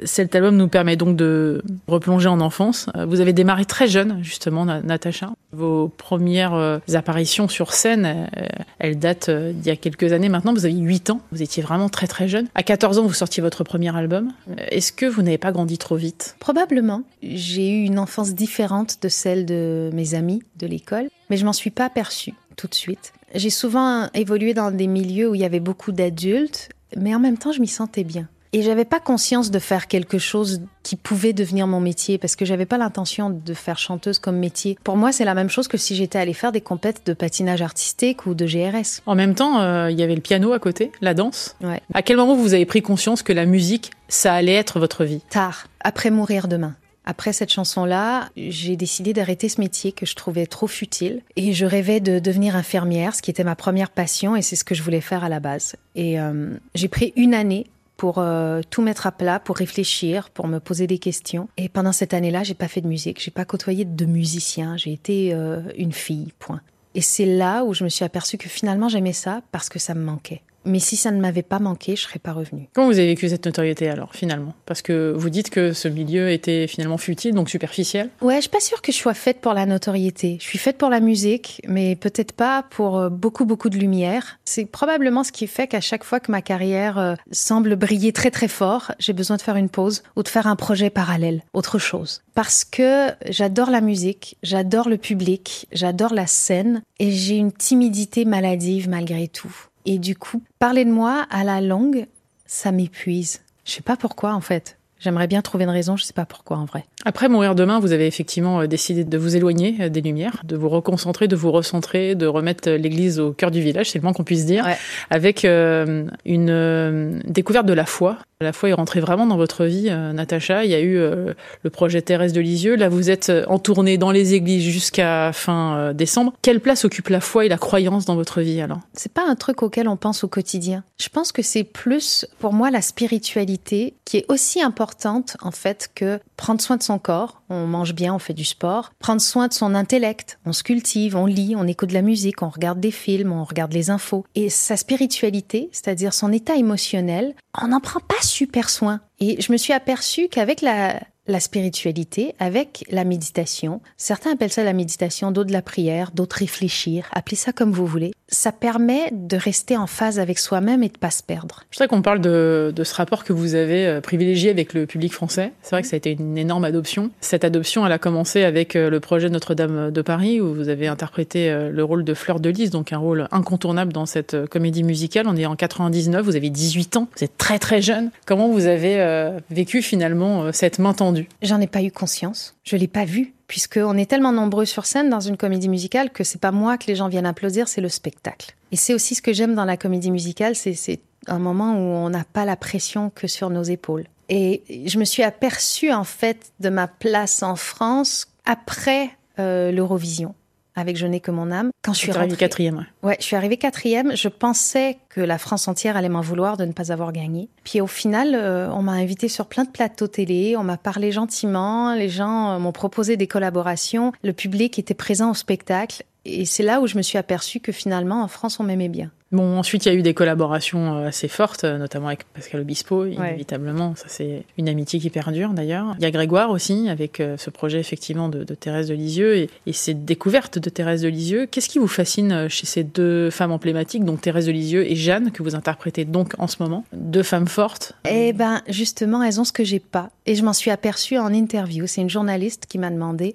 cet 0.05 0.35
album 0.35 0.57
nous 0.57 0.69
permet 0.69 0.97
donc 0.97 1.17
de 1.17 1.63
replonger 1.89 2.29
en 2.29 2.41
enfance. 2.41 2.87
Euh, 2.97 3.07
vous 3.07 3.21
avez 3.21 3.33
démarré 3.33 3.65
très 3.65 3.87
jeune, 3.87 4.23
justement, 4.23 4.65
Natacha. 4.65 5.31
Vos 5.53 5.89
premières 5.89 6.55
euh, 6.55 6.79
apparitions 6.95 7.49
sur 7.49 7.73
scène, 7.73 8.29
euh, 8.37 8.47
elles 8.79 8.99
datent 8.99 9.31
d'il 9.31 9.67
y 9.67 9.71
a 9.71 9.77
quelques 9.77 10.13
années 10.13 10.29
maintenant. 10.29 10.53
Vous 10.53 10.65
avez 10.65 10.75
8 10.75 11.11
ans, 11.11 11.21
vous 11.33 11.43
étiez 11.43 11.63
vraiment 11.63 11.89
très 11.89 12.07
très 12.07 12.29
jeune. 12.29 12.47
À 12.55 12.63
14 12.63 12.99
ans, 12.99 13.03
vous 13.03 13.13
sortiez 13.13 13.43
votre 13.43 13.65
premier 13.65 13.95
album. 13.95 14.33
Est-ce 14.71 14.93
que 14.93 15.07
vous 15.07 15.23
n'avez 15.23 15.39
pas 15.39 15.53
grandi 15.53 15.79
trop 15.79 15.97
vite? 15.97 16.37
Probablement. 16.39 17.03
J'ai 17.23 17.71
eu 17.71 17.85
une 17.85 17.99
enfance 17.99 18.35
différente 18.35 18.99
de 19.03 19.09
celle 19.09 19.47
de 19.47 19.91
mes 19.93 20.15
amis 20.15 20.43
de 20.59 20.67
l'école. 20.67 21.09
mais 21.31 21.37
je 21.37 21.45
m'en 21.45 21.53
suis 21.53 21.71
pas 21.71 21.87
aperçue 21.87 22.35
tout 22.57 22.67
de 22.67 22.75
suite. 22.75 23.13
J'ai 23.35 23.51
souvent 23.51 24.09
évolué 24.15 24.55
dans 24.55 24.71
des 24.71 24.87
milieux 24.87 25.31
où 25.31 25.35
il 25.35 25.41
y 25.41 25.45
avait 25.45 25.61
beaucoup 25.61 25.93
d'adultes, 25.93 26.69
mais 26.97 27.15
en 27.15 27.19
même 27.19 27.39
temps, 27.39 27.53
je 27.53 27.61
m'y 27.61 27.69
sentais 27.69 28.05
bien. 28.05 28.29
Et 28.55 28.61
j'avais 28.61 28.85
pas 28.85 29.01
conscience 29.01 29.51
de 29.51 29.59
faire 29.59 29.89
quelque 29.89 30.19
chose 30.19 30.61
qui 30.83 30.97
pouvait 30.97 31.33
devenir 31.33 31.67
mon 31.67 31.81
métier 31.81 32.19
parce 32.19 32.37
que 32.37 32.45
j'avais 32.45 32.67
pas 32.67 32.77
l'intention 32.77 33.31
de 33.31 33.55
faire 33.55 33.79
chanteuse 33.79 34.19
comme 34.19 34.37
métier. 34.37 34.77
Pour 34.85 34.99
moi, 34.99 35.11
c'est 35.11 35.25
la 35.25 35.33
même 35.33 35.49
chose 35.49 35.69
que 35.69 35.79
si 35.79 35.97
j'étais 35.97 36.19
allée 36.19 36.35
faire 36.35 36.53
des 36.53 36.61
compètes 36.61 37.07
de 37.07 37.15
patinage 37.15 37.63
artistique 37.63 38.27
ou 38.27 38.35
de 38.35 38.45
GRS. 38.45 39.01
En 39.07 39.15
même 39.15 39.35
temps, 39.35 39.61
euh, 39.61 39.91
il 39.91 39.99
y 39.99 40.03
avait 40.03 40.15
le 40.15 40.21
piano 40.21 40.53
à 40.53 40.59
côté, 40.59 40.93
la 41.01 41.15
danse. 41.15 41.57
Ouais. 41.63 41.81
À 41.95 42.03
quel 42.03 42.19
moment 42.19 42.35
vous 42.35 42.53
avez 42.53 42.67
pris 42.67 42.83
conscience 42.83 43.23
que 43.23 43.33
la 43.33 43.47
musique, 43.47 43.91
ça 44.09 44.35
allait 44.35 44.53
être 44.53 44.79
votre 44.79 45.05
vie? 45.05 45.23
Tard, 45.31 45.67
après 45.81 46.11
mourir 46.11 46.47
demain. 46.47 46.75
Après 47.07 47.33
cette 47.33 47.51
chanson-là, 47.51 48.29
j'ai 48.37 48.77
décidé 48.77 49.15
d'arrêter 49.15 49.49
ce 49.49 49.61
métier 49.61 49.93
que 49.93 50.07
je 50.07 50.15
trouvais 50.15 50.47
trop 50.47 50.67
futile 50.67 51.23
et 51.37 51.53
je 51.53 51.65
rêvais 51.67 52.01
de 52.01 52.19
devenir 52.19 52.55
infirmière, 52.55 53.15
ce 53.15 53.23
qui 53.23 53.31
était 53.31 53.45
ma 53.45 53.57
première 53.57 53.91
passion 53.91 54.37
et 54.37 54.43
c'est 54.43 54.57
ce 54.57 54.63
que 54.63 54.75
je 54.75 54.83
voulais 54.83 55.01
faire 55.01 55.25
à 55.25 55.29
la 55.29 55.41
base. 55.41 55.75
Et 55.97 56.21
euh, 56.21 56.51
j'ai 56.75 56.89
pris 56.89 57.13
une 57.17 57.35
année 57.35 57.67
pour 57.97 58.19
euh, 58.19 58.61
tout 58.71 58.83
mettre 58.83 59.07
à 59.07 59.13
plat, 59.13 59.39
pour 59.39 59.57
réfléchir, 59.57 60.31
pour 60.31 60.49
me 60.49 60.59
poser 60.59 60.87
des 60.87 60.99
questions. 60.99 61.49
Et 61.57 61.69
pendant 61.69 61.93
cette 61.93 62.15
année-là, 62.15 62.43
j'ai 62.43 62.55
pas 62.55 62.69
fait 62.69 62.81
de 62.81 62.89
musique, 62.89 63.21
j'ai 63.23 63.31
pas 63.31 63.45
côtoyé 63.45 63.85
de 63.85 64.05
musiciens, 64.05 64.77
j'ai 64.77 64.93
été 64.93 65.35
euh, 65.35 65.61
une 65.77 65.93
fille, 65.93 66.33
point. 66.39 66.61
Et 66.95 67.01
c'est 67.01 67.27
là 67.27 67.65
où 67.65 67.75
je 67.75 67.85
me 67.85 67.89
suis 67.89 68.05
aperçue 68.05 68.37
que 68.37 68.49
finalement 68.49 68.89
j'aimais 68.89 69.13
ça 69.13 69.41
parce 69.51 69.69
que 69.69 69.79
ça 69.79 69.95
me 69.95 70.03
manquait. 70.03 70.43
Mais 70.65 70.79
si 70.79 70.97
ça 70.97 71.11
ne 71.11 71.21
m'avait 71.21 71.43
pas 71.43 71.59
manqué, 71.59 71.97
je 71.97 72.03
serais 72.03 72.19
pas 72.19 72.33
revenue. 72.33 72.69
Comment 72.75 72.89
vous 72.89 72.99
avez 72.99 73.09
vécu 73.09 73.29
cette 73.29 73.47
notoriété 73.47 73.89
alors, 73.89 74.15
finalement? 74.15 74.55
Parce 74.67 74.83
que 74.83 75.13
vous 75.17 75.31
dites 75.31 75.51
que 75.51 75.73
ce 75.73 75.89
milieu 75.89 76.31
était 76.31 76.67
finalement 76.67 76.99
futile, 76.99 77.35
donc 77.35 77.51
superficiel. 77.51 78.11
Ouais, 78.21 78.37
je 78.37 78.43
suis 78.43 78.51
pas 78.51 78.61
sûre 78.61 78.83
que 78.83 78.93
je 78.93 78.97
sois 78.97 79.15
faite 79.15 79.41
pour 79.41 79.55
la 79.55 79.67
notoriété. 79.67 80.39
Je 80.41 80.45
suis 80.45 80.59
faite 80.59 80.79
pour 80.79 80.89
la 80.89 81.01
musique, 81.01 81.61
mais 81.67 81.97
peut-être 81.97 82.33
pas 82.33 82.63
pour 82.71 82.99
euh, 82.99 83.09
beaucoup, 83.09 83.45
beaucoup 83.45 83.69
de 83.69 83.79
lumière. 83.79 84.39
C'est 84.45 84.65
probablement 84.65 85.25
ce 85.25 85.33
qui 85.33 85.47
fait 85.47 85.67
qu'à 85.67 85.81
chaque 85.81 86.05
fois 86.05 86.21
que 86.21 86.31
ma 86.31 86.43
carrière 86.43 86.99
euh, 86.99 87.15
semble 87.31 87.77
briller 87.77 88.13
très, 88.13 88.31
très 88.31 88.49
fort, 88.49 88.93
j'ai 88.99 89.13
besoin 89.13 89.37
de 89.37 89.43
faire 89.43 89.57
une 89.57 89.69
pause 89.69 90.03
ou 90.17 90.23
de 90.23 90.29
faire 90.29 90.47
un 90.47 90.57
projet 90.57 90.91
parallèle, 90.91 91.43
autre 91.53 91.79
chose. 91.79 92.23
Parce 92.35 92.65
que 92.65 93.09
j'adore 93.29 93.71
la 93.71 93.81
musique, 93.81 94.37
j'adore 94.43 94.89
le 94.89 94.97
public, 94.97 95.67
j'adore 95.73 96.15
la 96.15 96.27
scène 96.27 96.83
et 96.99 97.11
j'ai 97.11 97.37
une 97.37 97.53
timidité 97.53 98.25
maladive 98.25 98.89
malgré 98.89 99.29
tout. 99.29 99.55
Et 99.85 99.99
du 99.99 100.17
coup, 100.17 100.43
parler 100.59 100.85
de 100.85 100.93
moi 100.93 101.27
à 101.31 101.45
la 101.45 101.61
longue, 101.61 102.07
ça 102.47 102.73
m'épuise. 102.73 103.41
Je 103.65 103.73
sais 103.73 103.83
pas 103.83 103.97
pourquoi 103.97 104.35
en 104.35 104.41
fait. 104.41 104.79
J'aimerais 105.03 105.27
bien 105.27 105.43
trouver 105.43 105.65
une 105.65 105.71
raison, 105.71 105.97
je 105.97 106.05
sais 106.05 106.13
pas 106.13 106.25
pourquoi 106.25 106.59
en 106.59 106.65
vrai. 106.65 106.85
Après 107.05 107.29
Mourir 107.29 107.55
demain, 107.55 107.81
vous 107.81 107.93
avez 107.93 108.07
effectivement 108.07 108.61
euh, 108.61 108.67
décidé 108.67 109.03
de 109.05 109.19
vous 109.19 109.35
éloigner 109.37 109.77
euh, 109.81 109.89
des 109.89 110.01
lumières, 110.01 110.41
de 110.45 110.57
vous 110.57 110.69
reconcentrer, 110.69 111.27
de 111.27 111.35
vous 111.37 111.51
recentrer, 111.51 112.15
de 112.15 112.27
remettre 112.27 112.69
euh, 112.71 112.77
l'église 112.79 113.19
au 113.19 113.33
cœur 113.33 113.51
du 113.51 113.61
village, 113.61 113.91
c'est 113.91 113.99
le 113.99 114.03
moins 114.05 114.13
qu'on 114.13 114.23
puisse 114.25 114.47
dire, 114.47 114.65
Ouais. 114.65 114.77
avec 115.11 115.45
euh, 115.45 116.07
une 116.25 116.51
euh, 116.51 117.19
découverte 117.27 117.67
de 117.67 117.73
la 117.73 117.85
foi. 117.87 118.19
La 118.41 118.53
foi 118.53 118.69
est 118.71 118.73
rentrée 118.73 119.01
vraiment 119.01 119.27
dans 119.27 119.37
votre 119.37 119.65
vie, 119.65 119.87
euh, 119.89 120.13
Natacha. 120.13 120.65
Il 120.65 120.71
y 120.71 120.75
a 120.75 120.81
eu 120.81 120.97
euh, 120.99 121.33
le 121.63 121.71
projet 121.71 122.03
Thérèse 122.03 122.33
de 122.33 122.41
Lisieux. 122.41 122.77
Là, 122.77 122.89
vous 122.89 123.11
êtes 123.11 123.31
en 123.49 123.59
tournée 123.59 123.99
dans 123.99 124.11
les 124.11 124.35
églises 124.35 124.63
jusqu'à 124.65 125.33
fin 125.33 125.77
euh, 125.77 125.93
décembre. 125.93 126.33
Quelle 126.43 126.61
place 126.61 126.85
occupe 126.85 127.09
la 127.09 127.21
foi 127.21 127.47
et 127.47 127.49
la 127.49 127.59
croyance 127.59 128.05
dans 128.05 128.15
votre 128.17 128.41
vie 128.41 128.61
alors 128.61 128.79
C'est 128.95 129.13
pas 129.13 129.25
un 129.29 129.35
truc 129.37 129.63
auquel 129.63 129.89
on 129.89 129.97
pense 129.97 130.23
au 130.25 130.29
quotidien. 130.29 130.83
Je 131.01 131.09
pense 131.09 131.31
que 131.33 131.43
c'est 131.43 131.65
plus 131.65 132.27
pour 132.41 132.53
moi 132.53 132.71
la 132.71 132.81
spiritualité 132.83 133.95
qui 134.05 134.19
est 134.19 134.25
aussi 134.29 134.61
importante 134.61 134.92
en 135.41 135.51
fait 135.51 135.91
que 135.95 136.21
prendre 136.37 136.61
soin 136.61 136.77
de 136.77 136.83
son 136.83 136.99
corps. 136.99 137.43
On 137.49 137.67
mange 137.67 137.95
bien, 137.95 138.15
on 138.15 138.19
fait 138.19 138.35
du 138.35 138.45
sport. 138.45 138.93
Prendre 138.99 139.21
soin 139.21 139.49
de 139.49 139.53
son 139.53 139.75
intellect. 139.75 140.39
On 140.47 140.53
se 140.53 140.63
cultive, 140.63 141.17
on 141.17 141.27
lit, 141.27 141.55
on 141.57 141.67
écoute 141.67 141.91
de 141.91 141.95
la 141.95 142.03
musique, 142.03 142.43
on 142.43 142.49
regarde 142.49 142.81
des 142.81 142.91
films, 142.91 143.33
on 143.33 143.45
regarde 143.45 143.73
les 143.73 143.91
infos. 143.91 144.25
Et 144.35 144.51
sa 144.51 144.77
spiritualité, 144.77 145.69
c'est-à-dire 145.73 146.15
son 146.15 146.33
état 146.33 146.57
émotionnel, 146.57 147.35
on 147.61 147.69
n'en 147.69 147.81
prend 147.81 148.01
pas 148.01 148.23
super 148.23 148.71
soin. 148.71 149.01
Et 149.21 149.41
je 149.41 149.53
me 149.53 149.57
suis 149.57 149.73
aperçue 149.73 150.29
qu'avec 150.29 150.63
la, 150.63 151.01
la 151.27 151.41
spiritualité, 151.41 152.35
avec 152.39 152.85
la 152.91 153.05
méditation, 153.05 153.81
certains 153.97 154.33
appellent 154.33 154.53
ça 154.53 154.65
la 154.65 154.73
méditation, 154.73 155.31
d'autres 155.31 155.53
la 155.53 155.63
prière, 155.63 156.11
d'autres 156.13 156.37
réfléchir, 156.37 157.07
appelez 157.13 157.37
ça 157.37 157.53
comme 157.53 157.71
vous 157.71 157.87
voulez, 157.87 158.13
ça 158.29 158.51
permet 158.51 159.11
de 159.13 159.37
rester 159.37 159.77
en 159.77 159.87
phase 159.87 160.19
avec 160.19 160.39
soi-même 160.39 160.83
et 160.83 160.89
de 160.89 160.99
pas 160.99 161.11
se 161.11 161.23
perdre. 161.23 161.65
Je 161.71 161.77
voudrais 161.77 161.89
qu'on 161.89 162.03
parle 162.03 162.21
de, 162.21 162.73
ce 162.83 162.95
rapport 162.95 163.25
que 163.25 163.33
vous 163.33 163.55
avez 163.55 163.87
euh, 163.87 164.01
privilégié 164.01 164.51
avec 164.51 164.73
le 164.73 164.87
public 164.87 165.13
français. 165.13 165.53
C'est 165.63 165.77
vrai 165.77 165.83
que 165.83 165.89
ça 165.89 165.95
a 165.95 165.99
été 165.99 166.13
une 166.13 166.39
énorme 166.39 166.65
adoption. 166.65 167.11
Cette 167.21 167.45
adoption, 167.45 167.87
elle 167.87 167.93
a 167.93 167.99
commencé 167.99 168.43
avec 168.43 168.75
euh, 168.75 168.91
le 168.91 169.01
projet 169.01 169.29
Notre-Dame 169.29 169.91
de 169.91 170.03
Paris, 170.03 170.41
où 170.41 170.55
vous 170.55 170.69
avez 170.69 170.89
interprété 170.89 171.51
euh, 171.51 171.71
le 171.71 171.85
rôle 171.85 172.05
de 172.05 172.15
Fleur 172.15 172.41
de 172.41 172.49
Lys, 172.49 172.71
donc 172.71 172.93
un 172.93 172.99
rôle 172.99 173.29
incontournable 173.31 173.93
dans 173.93 174.07
cette 174.07 174.47
comédie 174.47 174.83
musicale. 174.83 175.27
On 175.29 175.37
est 175.37 175.47
en 175.47 175.55
99, 175.55 176.25
vous 176.25 176.37
avez 176.37 176.51
18 176.51 176.97
ans, 176.97 177.09
vous 177.17 177.25
êtes 177.25 177.37
très 177.37 177.59
très 177.59 177.83
jeune. 177.83 178.11
Comment 178.27 178.49
vous 178.49 178.67
avez 178.67 179.33
vécu 179.51 179.83
finalement 179.83 180.53
cette 180.53 180.79
main 180.79 180.95
tendue 180.95 181.12
J'en 181.43 181.61
ai 181.61 181.67
pas 181.67 181.83
eu 181.83 181.91
conscience, 181.91 182.57
je 182.65 182.77
l'ai 182.77 182.89
pas 182.89 183.05
vu, 183.05 183.35
puisqu'on 183.47 183.97
est 183.97 184.07
tellement 184.07 184.33
nombreux 184.33 184.65
sur 184.65 184.87
scène 184.87 185.11
dans 185.11 185.21
une 185.21 185.37
comédie 185.37 185.69
musicale 185.69 186.11
que 186.11 186.25
c'est 186.25 186.41
pas 186.41 186.53
moi 186.53 186.79
que 186.79 186.87
les 186.87 186.97
gens 186.97 187.09
viennent 187.09 187.27
applaudir, 187.27 187.69
c'est 187.69 187.81
le 187.81 187.89
spectacle. 187.89 188.55
Et 188.71 188.77
c'est 188.77 188.95
aussi 188.95 189.15
ce 189.15 189.23
que 189.23 189.33
j'aime 189.33 189.55
dans 189.55 189.65
la 189.65 189.77
comédie 189.77 190.11
musicale, 190.11 190.55
c'est 190.57 191.01
un 191.27 191.39
moment 191.39 191.75
où 191.75 192.07
on 192.07 192.11
n'a 192.11 192.25
pas 192.25 192.45
la 192.45 192.57
pression 192.57 193.11
que 193.11 193.27
sur 193.27 193.51
nos 193.51 193.63
épaules. 193.63 194.05
Et 194.29 194.63
je 194.87 194.99
me 194.99 195.05
suis 195.05 195.23
aperçue 195.23 195.93
en 195.93 196.05
fait 196.05 196.53
de 196.61 196.71
ma 196.71 196.89
place 196.89 197.43
en 197.43 197.57
France 197.57 198.29
après 198.45 199.11
euh, 199.39 199.71
l'Eurovision 199.71 200.35
avec 200.75 200.97
Je 200.97 201.07
n'ai 201.07 201.21
que 201.21 201.31
mon 201.31 201.51
âme. 201.51 201.71
Quand 201.83 201.93
je 201.93 201.99
suis 201.99 202.13
rentrée, 202.13 202.37
quatrième. 202.37 202.87
ouais. 203.03 203.11
Ouais, 203.11 203.17
je 203.19 203.25
suis 203.25 203.37
arrivée 203.37 203.57
quatrième. 203.57 204.17
Je 204.17 204.29
pensais 204.29 204.99
que 205.09 205.21
la 205.21 205.39
France 205.39 205.69
entière 205.69 205.97
allait 205.97 206.09
m'en 206.09 206.21
vouloir 206.21 206.57
de 206.57 206.65
ne 206.65 206.73
pas 206.73 206.93
avoir 206.93 207.13
gagné. 207.13 207.49
Puis 207.65 207.81
au 207.81 207.87
final, 207.87 208.35
euh, 208.35 208.71
on 208.71 208.83
m'a 208.83 208.93
invité 208.93 209.29
sur 209.29 209.47
plein 209.47 209.65
de 209.65 209.71
plateaux 209.71 210.07
télé, 210.07 210.57
on 210.57 210.65
m'a 210.65 210.77
parlé 210.77 211.13
gentiment, 211.13 211.95
les 211.95 212.09
gens 212.09 212.53
euh, 212.53 212.59
m'ont 212.59 212.73
proposé 212.73 213.17
des 213.17 213.27
collaborations, 213.27 214.13
le 214.23 214.33
public 214.33 214.79
était 214.79 214.95
présent 214.95 215.31
au 215.31 215.35
spectacle. 215.35 216.05
Et 216.25 216.45
c'est 216.45 216.63
là 216.63 216.81
où 216.81 216.87
je 216.87 216.97
me 216.97 217.03
suis 217.03 217.19
aperçue 217.19 217.61
que 217.61 217.73
finalement, 217.73 218.23
en 218.23 218.29
France, 218.29 218.61
on 218.61 218.63
m'aimait 218.63 218.89
bien. 218.89 219.11
Bon, 219.33 219.59
ensuite, 219.59 219.87
il 219.87 219.89
y 219.89 219.93
a 219.93 219.95
eu 219.95 220.03
des 220.03 220.13
collaborations 220.13 220.99
euh, 220.99 221.09
assez 221.09 221.27
fortes, 221.27 221.65
euh, 221.65 221.79
notamment 221.79 222.09
avec 222.09 222.25
Pascal 222.35 222.61
Obispo, 222.61 223.07
inévitablement. 223.07 223.95
Ça, 223.97 224.05
c'est 224.09 224.45
une 224.59 224.69
amitié 224.69 225.01
qui 225.01 225.09
perdure, 225.09 225.51
d'ailleurs. 225.51 225.95
Il 225.99 226.03
y 226.03 226.07
a 226.07 226.11
Grégoire 226.11 226.51
aussi, 226.51 226.91
avec 226.91 227.19
euh, 227.19 227.39
ce 227.39 227.49
projet, 227.49 227.81
effectivement, 227.81 228.29
de, 228.29 228.45
de 228.45 228.55
Thérèse 228.55 228.89
de 228.89 228.95
Lisieux 228.95 229.37
et, 229.37 229.51
et 229.67 229.73
cette 229.73 230.05
découverte 230.05 230.59
de 230.59 230.69
Thérèse 230.69 231.01
de 231.01 231.09
Lisieux. 231.09 231.47
Qu'est-ce 231.47 231.71
qui 231.71 231.79
vous 231.79 231.89
fascine 231.89 232.49
chez 232.51 232.67
ces 232.67 232.85
deux 232.85 233.31
femmes 233.31 233.53
emblématiques, 233.53 234.05
donc 234.05 234.21
Thérèse 234.21 234.47
de 234.47 234.53
Lisieux 234.53 234.85
et 234.85 234.97
Jeanne, 234.97 235.31
que 235.31 235.43
vous 235.43 235.55
interprétez 235.55 236.05
donc 236.05 236.35
en 236.39 236.47
ce 236.47 236.57
moment? 236.61 236.85
Deux 236.93 237.23
femmes 237.23 237.49
fortes? 237.49 237.95
Eh 238.07 238.35
ben, 238.35 238.61
justement, 238.69 239.23
elles 239.23 239.41
ont 239.41 239.45
ce 239.45 239.53
que 239.53 239.65
j'ai 239.65 239.81
pas. 239.81 240.11
Et 240.27 240.35
je 240.35 240.45
m'en 240.45 240.53
suis 240.53 240.71
aperçue 240.71 241.17
en 241.17 241.33
interview. 241.33 241.87
C'est 241.87 242.03
une 242.03 242.11
journaliste 242.11 242.67
qui 242.69 242.79
m'a 242.79 242.91
demandé 242.91 243.33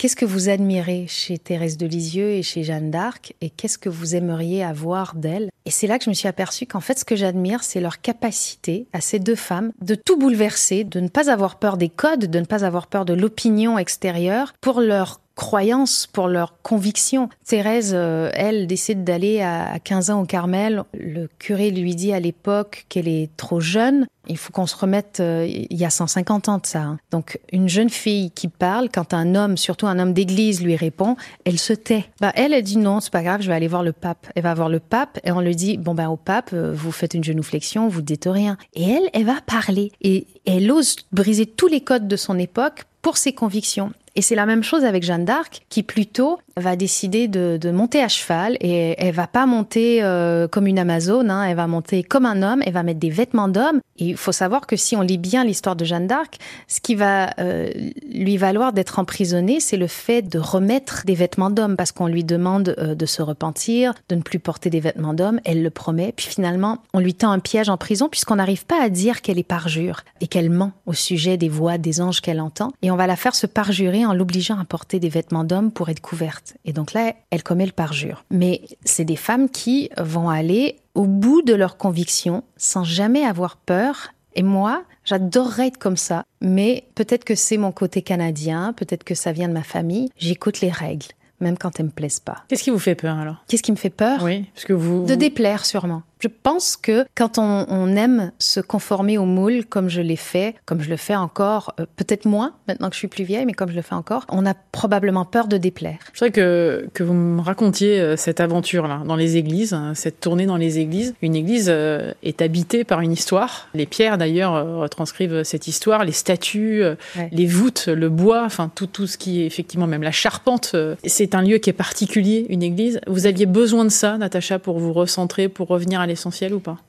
qu'est-ce 0.00 0.16
que 0.16 0.24
vous 0.24 0.48
admirez 0.48 1.04
chez 1.08 1.36
Thérèse 1.36 1.76
de 1.76 1.84
Lisieux 1.84 2.30
et 2.30 2.42
chez 2.42 2.62
Jeanne 2.62 2.90
d'Arc 2.90 3.34
et 3.42 3.50
qu'est-ce 3.50 3.76
que 3.76 3.90
vous 3.90 4.14
aimeriez 4.14 4.64
avoir 4.64 5.14
d'elles? 5.14 5.50
Et 5.66 5.70
c'est 5.70 5.86
là 5.86 5.98
que 5.98 6.04
je 6.04 6.08
me 6.08 6.14
suis 6.14 6.26
aperçue 6.26 6.64
qu'en 6.64 6.80
fait, 6.80 6.98
ce 6.98 7.04
que 7.04 7.16
j'admire, 7.16 7.62
c'est 7.62 7.82
leur 7.82 8.00
capacité 8.00 8.86
à 8.94 9.02
ces 9.02 9.18
deux 9.18 9.34
femmes 9.34 9.72
de 9.82 9.94
tout 9.94 10.16
bouleverser, 10.16 10.84
de 10.84 11.00
ne 11.00 11.08
pas 11.08 11.30
avoir 11.30 11.58
peur 11.58 11.76
des 11.76 11.90
codes, 11.90 12.30
de 12.30 12.40
ne 12.40 12.46
pas 12.46 12.64
avoir 12.64 12.86
peur 12.86 13.04
de 13.04 13.12
l'opinion 13.12 13.76
extérieure 13.76 14.54
pour 14.62 14.80
leur 14.80 15.20
croyances, 15.40 16.06
pour 16.06 16.28
leurs 16.28 16.60
convictions. 16.60 17.30
Thérèse, 17.46 17.92
euh, 17.94 18.30
elle, 18.34 18.66
décide 18.66 19.04
d'aller 19.04 19.40
à, 19.40 19.72
à 19.72 19.78
15 19.78 20.10
ans 20.10 20.20
au 20.20 20.26
Carmel. 20.26 20.84
Le 20.92 21.28
curé 21.38 21.70
lui 21.70 21.94
dit 21.94 22.12
à 22.12 22.20
l'époque 22.20 22.84
qu'elle 22.90 23.08
est 23.08 23.30
trop 23.38 23.58
jeune. 23.58 24.06
Il 24.28 24.36
faut 24.36 24.52
qu'on 24.52 24.66
se 24.66 24.76
remette, 24.76 25.18
euh, 25.20 25.46
il 25.48 25.76
y 25.78 25.86
a 25.86 25.90
150 25.90 26.50
ans 26.50 26.58
de 26.58 26.66
ça. 26.66 26.80
hein. 26.82 26.98
Donc, 27.10 27.40
une 27.52 27.70
jeune 27.70 27.88
fille 27.88 28.30
qui 28.32 28.48
parle, 28.48 28.90
quand 28.92 29.14
un 29.14 29.34
homme, 29.34 29.56
surtout 29.56 29.86
un 29.86 29.98
homme 29.98 30.12
d'église, 30.12 30.62
lui 30.62 30.76
répond, 30.76 31.16
elle 31.46 31.58
se 31.58 31.72
tait. 31.72 32.04
Bah, 32.20 32.32
elle, 32.34 32.52
elle 32.52 32.62
dit 32.62 32.76
non, 32.76 33.00
c'est 33.00 33.10
pas 33.10 33.22
grave, 33.22 33.40
je 33.40 33.48
vais 33.48 33.54
aller 33.54 33.66
voir 33.66 33.82
le 33.82 33.92
pape. 33.92 34.26
Elle 34.36 34.42
va 34.42 34.52
voir 34.52 34.68
le 34.68 34.78
pape 34.78 35.18
et 35.24 35.32
on 35.32 35.40
lui 35.40 35.56
dit, 35.56 35.78
bon, 35.78 35.94
ben, 35.94 36.10
au 36.10 36.16
pape, 36.18 36.50
euh, 36.52 36.70
vous 36.74 36.92
faites 36.92 37.14
une 37.14 37.24
genuflexion, 37.24 37.88
vous 37.88 38.02
dites 38.02 38.28
rien. 38.30 38.58
Et 38.74 38.84
elle, 38.90 39.08
elle 39.14 39.24
va 39.24 39.40
parler. 39.46 39.90
Et 40.02 40.26
elle 40.44 40.70
ose 40.70 40.96
briser 41.12 41.46
tous 41.46 41.66
les 41.66 41.80
codes 41.80 42.08
de 42.08 42.16
son 42.16 42.38
époque 42.38 42.84
pour 43.00 43.16
ses 43.16 43.32
convictions. 43.32 43.92
Et 44.16 44.22
c'est 44.22 44.34
la 44.34 44.46
même 44.46 44.62
chose 44.62 44.84
avec 44.84 45.02
Jeanne 45.02 45.24
d'Arc, 45.24 45.62
qui 45.68 45.82
plutôt 45.82 46.38
va 46.56 46.76
décider 46.76 47.28
de, 47.28 47.70
monter 47.70 48.02
à 48.02 48.08
cheval 48.08 48.56
et 48.60 48.94
elle 48.98 49.14
va 49.14 49.26
pas 49.26 49.46
monter 49.46 50.02
euh, 50.02 50.48
comme 50.48 50.66
une 50.66 50.78
Amazone, 50.78 51.30
hein, 51.30 51.44
elle 51.44 51.56
va 51.56 51.66
monter 51.66 52.02
comme 52.02 52.26
un 52.26 52.42
homme, 52.42 52.62
elle 52.66 52.72
va 52.72 52.82
mettre 52.82 52.98
des 52.98 53.10
vêtements 53.10 53.48
d'homme. 53.48 53.80
Et 53.98 54.06
il 54.06 54.16
faut 54.16 54.32
savoir 54.32 54.66
que 54.66 54.76
si 54.76 54.96
on 54.96 55.02
lit 55.02 55.18
bien 55.18 55.44
l'histoire 55.44 55.76
de 55.76 55.84
Jeanne 55.84 56.06
d'Arc, 56.06 56.38
ce 56.68 56.80
qui 56.80 56.94
va 56.94 57.30
euh, 57.38 57.70
lui 58.12 58.36
valoir 58.36 58.72
d'être 58.72 58.98
emprisonnée, 58.98 59.60
c'est 59.60 59.76
le 59.76 59.86
fait 59.86 60.22
de 60.22 60.38
remettre 60.38 61.04
des 61.06 61.14
vêtements 61.14 61.50
d'homme, 61.50 61.76
parce 61.76 61.92
qu'on 61.92 62.06
lui 62.06 62.24
demande 62.24 62.74
euh, 62.78 62.94
de 62.94 63.06
se 63.06 63.22
repentir, 63.22 63.94
de 64.08 64.16
ne 64.16 64.22
plus 64.22 64.38
porter 64.38 64.70
des 64.70 64.80
vêtements 64.80 65.14
d'homme, 65.14 65.40
elle 65.44 65.62
le 65.62 65.70
promet, 65.70 66.12
puis 66.16 66.26
finalement 66.26 66.78
on 66.92 66.98
lui 66.98 67.14
tend 67.14 67.30
un 67.30 67.38
piège 67.38 67.68
en 67.68 67.76
prison 67.76 68.08
puisqu'on 68.08 68.36
n'arrive 68.36 68.66
pas 68.66 68.82
à 68.82 68.88
dire 68.88 69.22
qu'elle 69.22 69.38
est 69.38 69.44
parjure 69.44 70.02
et 70.20 70.26
qu'elle 70.26 70.50
ment 70.50 70.72
au 70.86 70.92
sujet 70.92 71.36
des 71.36 71.48
voix 71.48 71.78
des 71.78 72.00
anges 72.00 72.20
qu'elle 72.20 72.40
entend, 72.40 72.72
et 72.82 72.90
on 72.90 72.96
va 72.96 73.06
la 73.06 73.16
faire 73.16 73.34
se 73.34 73.46
parjurer 73.46 73.99
en 74.06 74.14
l'obligeant 74.14 74.58
à 74.58 74.64
porter 74.64 75.00
des 75.00 75.08
vêtements 75.08 75.44
d'homme 75.44 75.72
pour 75.72 75.88
être 75.88 76.00
couverte. 76.00 76.56
Et 76.64 76.72
donc 76.72 76.92
là, 76.92 77.14
elle 77.30 77.42
commet 77.42 77.66
le 77.66 77.72
parjure. 77.72 78.24
Mais 78.30 78.62
c'est 78.84 79.04
des 79.04 79.16
femmes 79.16 79.48
qui 79.48 79.90
vont 79.98 80.28
aller 80.28 80.76
au 80.94 81.06
bout 81.06 81.42
de 81.42 81.54
leurs 81.54 81.76
convictions 81.76 82.44
sans 82.56 82.84
jamais 82.84 83.24
avoir 83.24 83.56
peur. 83.56 84.12
Et 84.34 84.42
moi, 84.42 84.84
j'adorerais 85.04 85.68
être 85.68 85.78
comme 85.78 85.96
ça. 85.96 86.24
Mais 86.40 86.84
peut-être 86.94 87.24
que 87.24 87.34
c'est 87.34 87.56
mon 87.56 87.72
côté 87.72 88.02
canadien, 88.02 88.72
peut-être 88.72 89.04
que 89.04 89.14
ça 89.14 89.32
vient 89.32 89.48
de 89.48 89.54
ma 89.54 89.62
famille. 89.62 90.10
J'écoute 90.16 90.60
les 90.60 90.70
règles 90.70 91.08
même 91.40 91.56
quand 91.56 91.80
elles 91.80 91.86
me 91.86 91.90
plaisent 91.90 92.20
pas. 92.20 92.44
Qu'est-ce 92.48 92.62
qui 92.62 92.70
vous 92.70 92.78
fait 92.78 92.94
peur 92.94 93.16
alors? 93.16 93.42
Qu'est-ce 93.48 93.62
qui 93.62 93.72
me 93.72 93.76
fait 93.76 93.90
peur? 93.90 94.22
Oui, 94.22 94.44
parce 94.54 94.66
que 94.66 94.72
vous... 94.72 95.06
De 95.06 95.14
déplaire 95.14 95.64
sûrement. 95.64 96.02
Je 96.20 96.28
pense 96.28 96.76
que 96.76 97.06
quand 97.14 97.38
on, 97.38 97.64
on, 97.68 97.96
aime 97.96 98.30
se 98.38 98.60
conformer 98.60 99.16
au 99.16 99.24
moule, 99.24 99.64
comme 99.64 99.88
je 99.88 100.02
l'ai 100.02 100.16
fait, 100.16 100.54
comme 100.66 100.82
je 100.82 100.90
le 100.90 100.98
fais 100.98 101.16
encore, 101.16 101.74
euh, 101.80 101.86
peut-être 101.96 102.26
moins 102.26 102.52
maintenant 102.68 102.90
que 102.90 102.94
je 102.94 102.98
suis 102.98 103.08
plus 103.08 103.24
vieille, 103.24 103.46
mais 103.46 103.54
comme 103.54 103.70
je 103.70 103.76
le 103.76 103.82
fais 103.82 103.94
encore, 103.94 104.26
on 104.28 104.44
a 104.44 104.52
probablement 104.54 105.24
peur 105.24 105.48
de 105.48 105.56
déplaire. 105.56 105.98
Je 106.12 106.18
voudrais 106.18 106.30
que, 106.30 106.88
que 106.92 107.02
vous 107.02 107.14
me 107.14 107.40
racontiez 107.40 107.98
euh, 107.98 108.16
cette 108.16 108.40
aventure-là, 108.40 109.02
dans 109.06 109.16
les 109.16 109.38
églises, 109.38 109.72
hein, 109.72 109.94
cette 109.94 110.20
tournée 110.20 110.44
dans 110.44 110.58
les 110.58 110.78
églises. 110.78 111.14
Une 111.22 111.34
église 111.34 111.68
euh, 111.70 112.12
est 112.22 112.42
habitée 112.42 112.84
par 112.84 113.00
une 113.00 113.12
histoire. 113.12 113.68
Les 113.72 113.86
pierres, 113.86 114.18
d'ailleurs, 114.18 114.78
retranscrivent 114.78 115.42
cette 115.42 115.68
histoire, 115.68 116.04
les 116.04 116.12
statues, 116.12 116.82
ouais. 117.16 117.28
les 117.32 117.46
voûtes, 117.46 117.86
le 117.86 118.10
bois, 118.10 118.42
enfin 118.44 118.70
tout, 118.74 118.86
tout 118.86 119.06
ce 119.06 119.16
qui 119.16 119.40
est 119.40 119.46
effectivement, 119.46 119.86
même 119.86 120.02
la 120.02 120.12
charpente. 120.12 120.76
C'est 121.04 121.34
un 121.34 121.42
lieu 121.42 121.58
qui 121.58 121.70
est 121.70 121.74
particulier, 121.74 122.46
une 122.50 122.62
église. 122.62 123.00
Vous 123.06 123.26
aviez 123.26 123.46
besoin 123.46 123.84
de 123.84 123.90
ça, 123.90 124.18
Natacha, 124.18 124.58
pour 124.58 124.78
vous 124.78 124.92
recentrer, 124.92 125.48
pour 125.48 125.68
revenir 125.68 126.00
à 126.00 126.06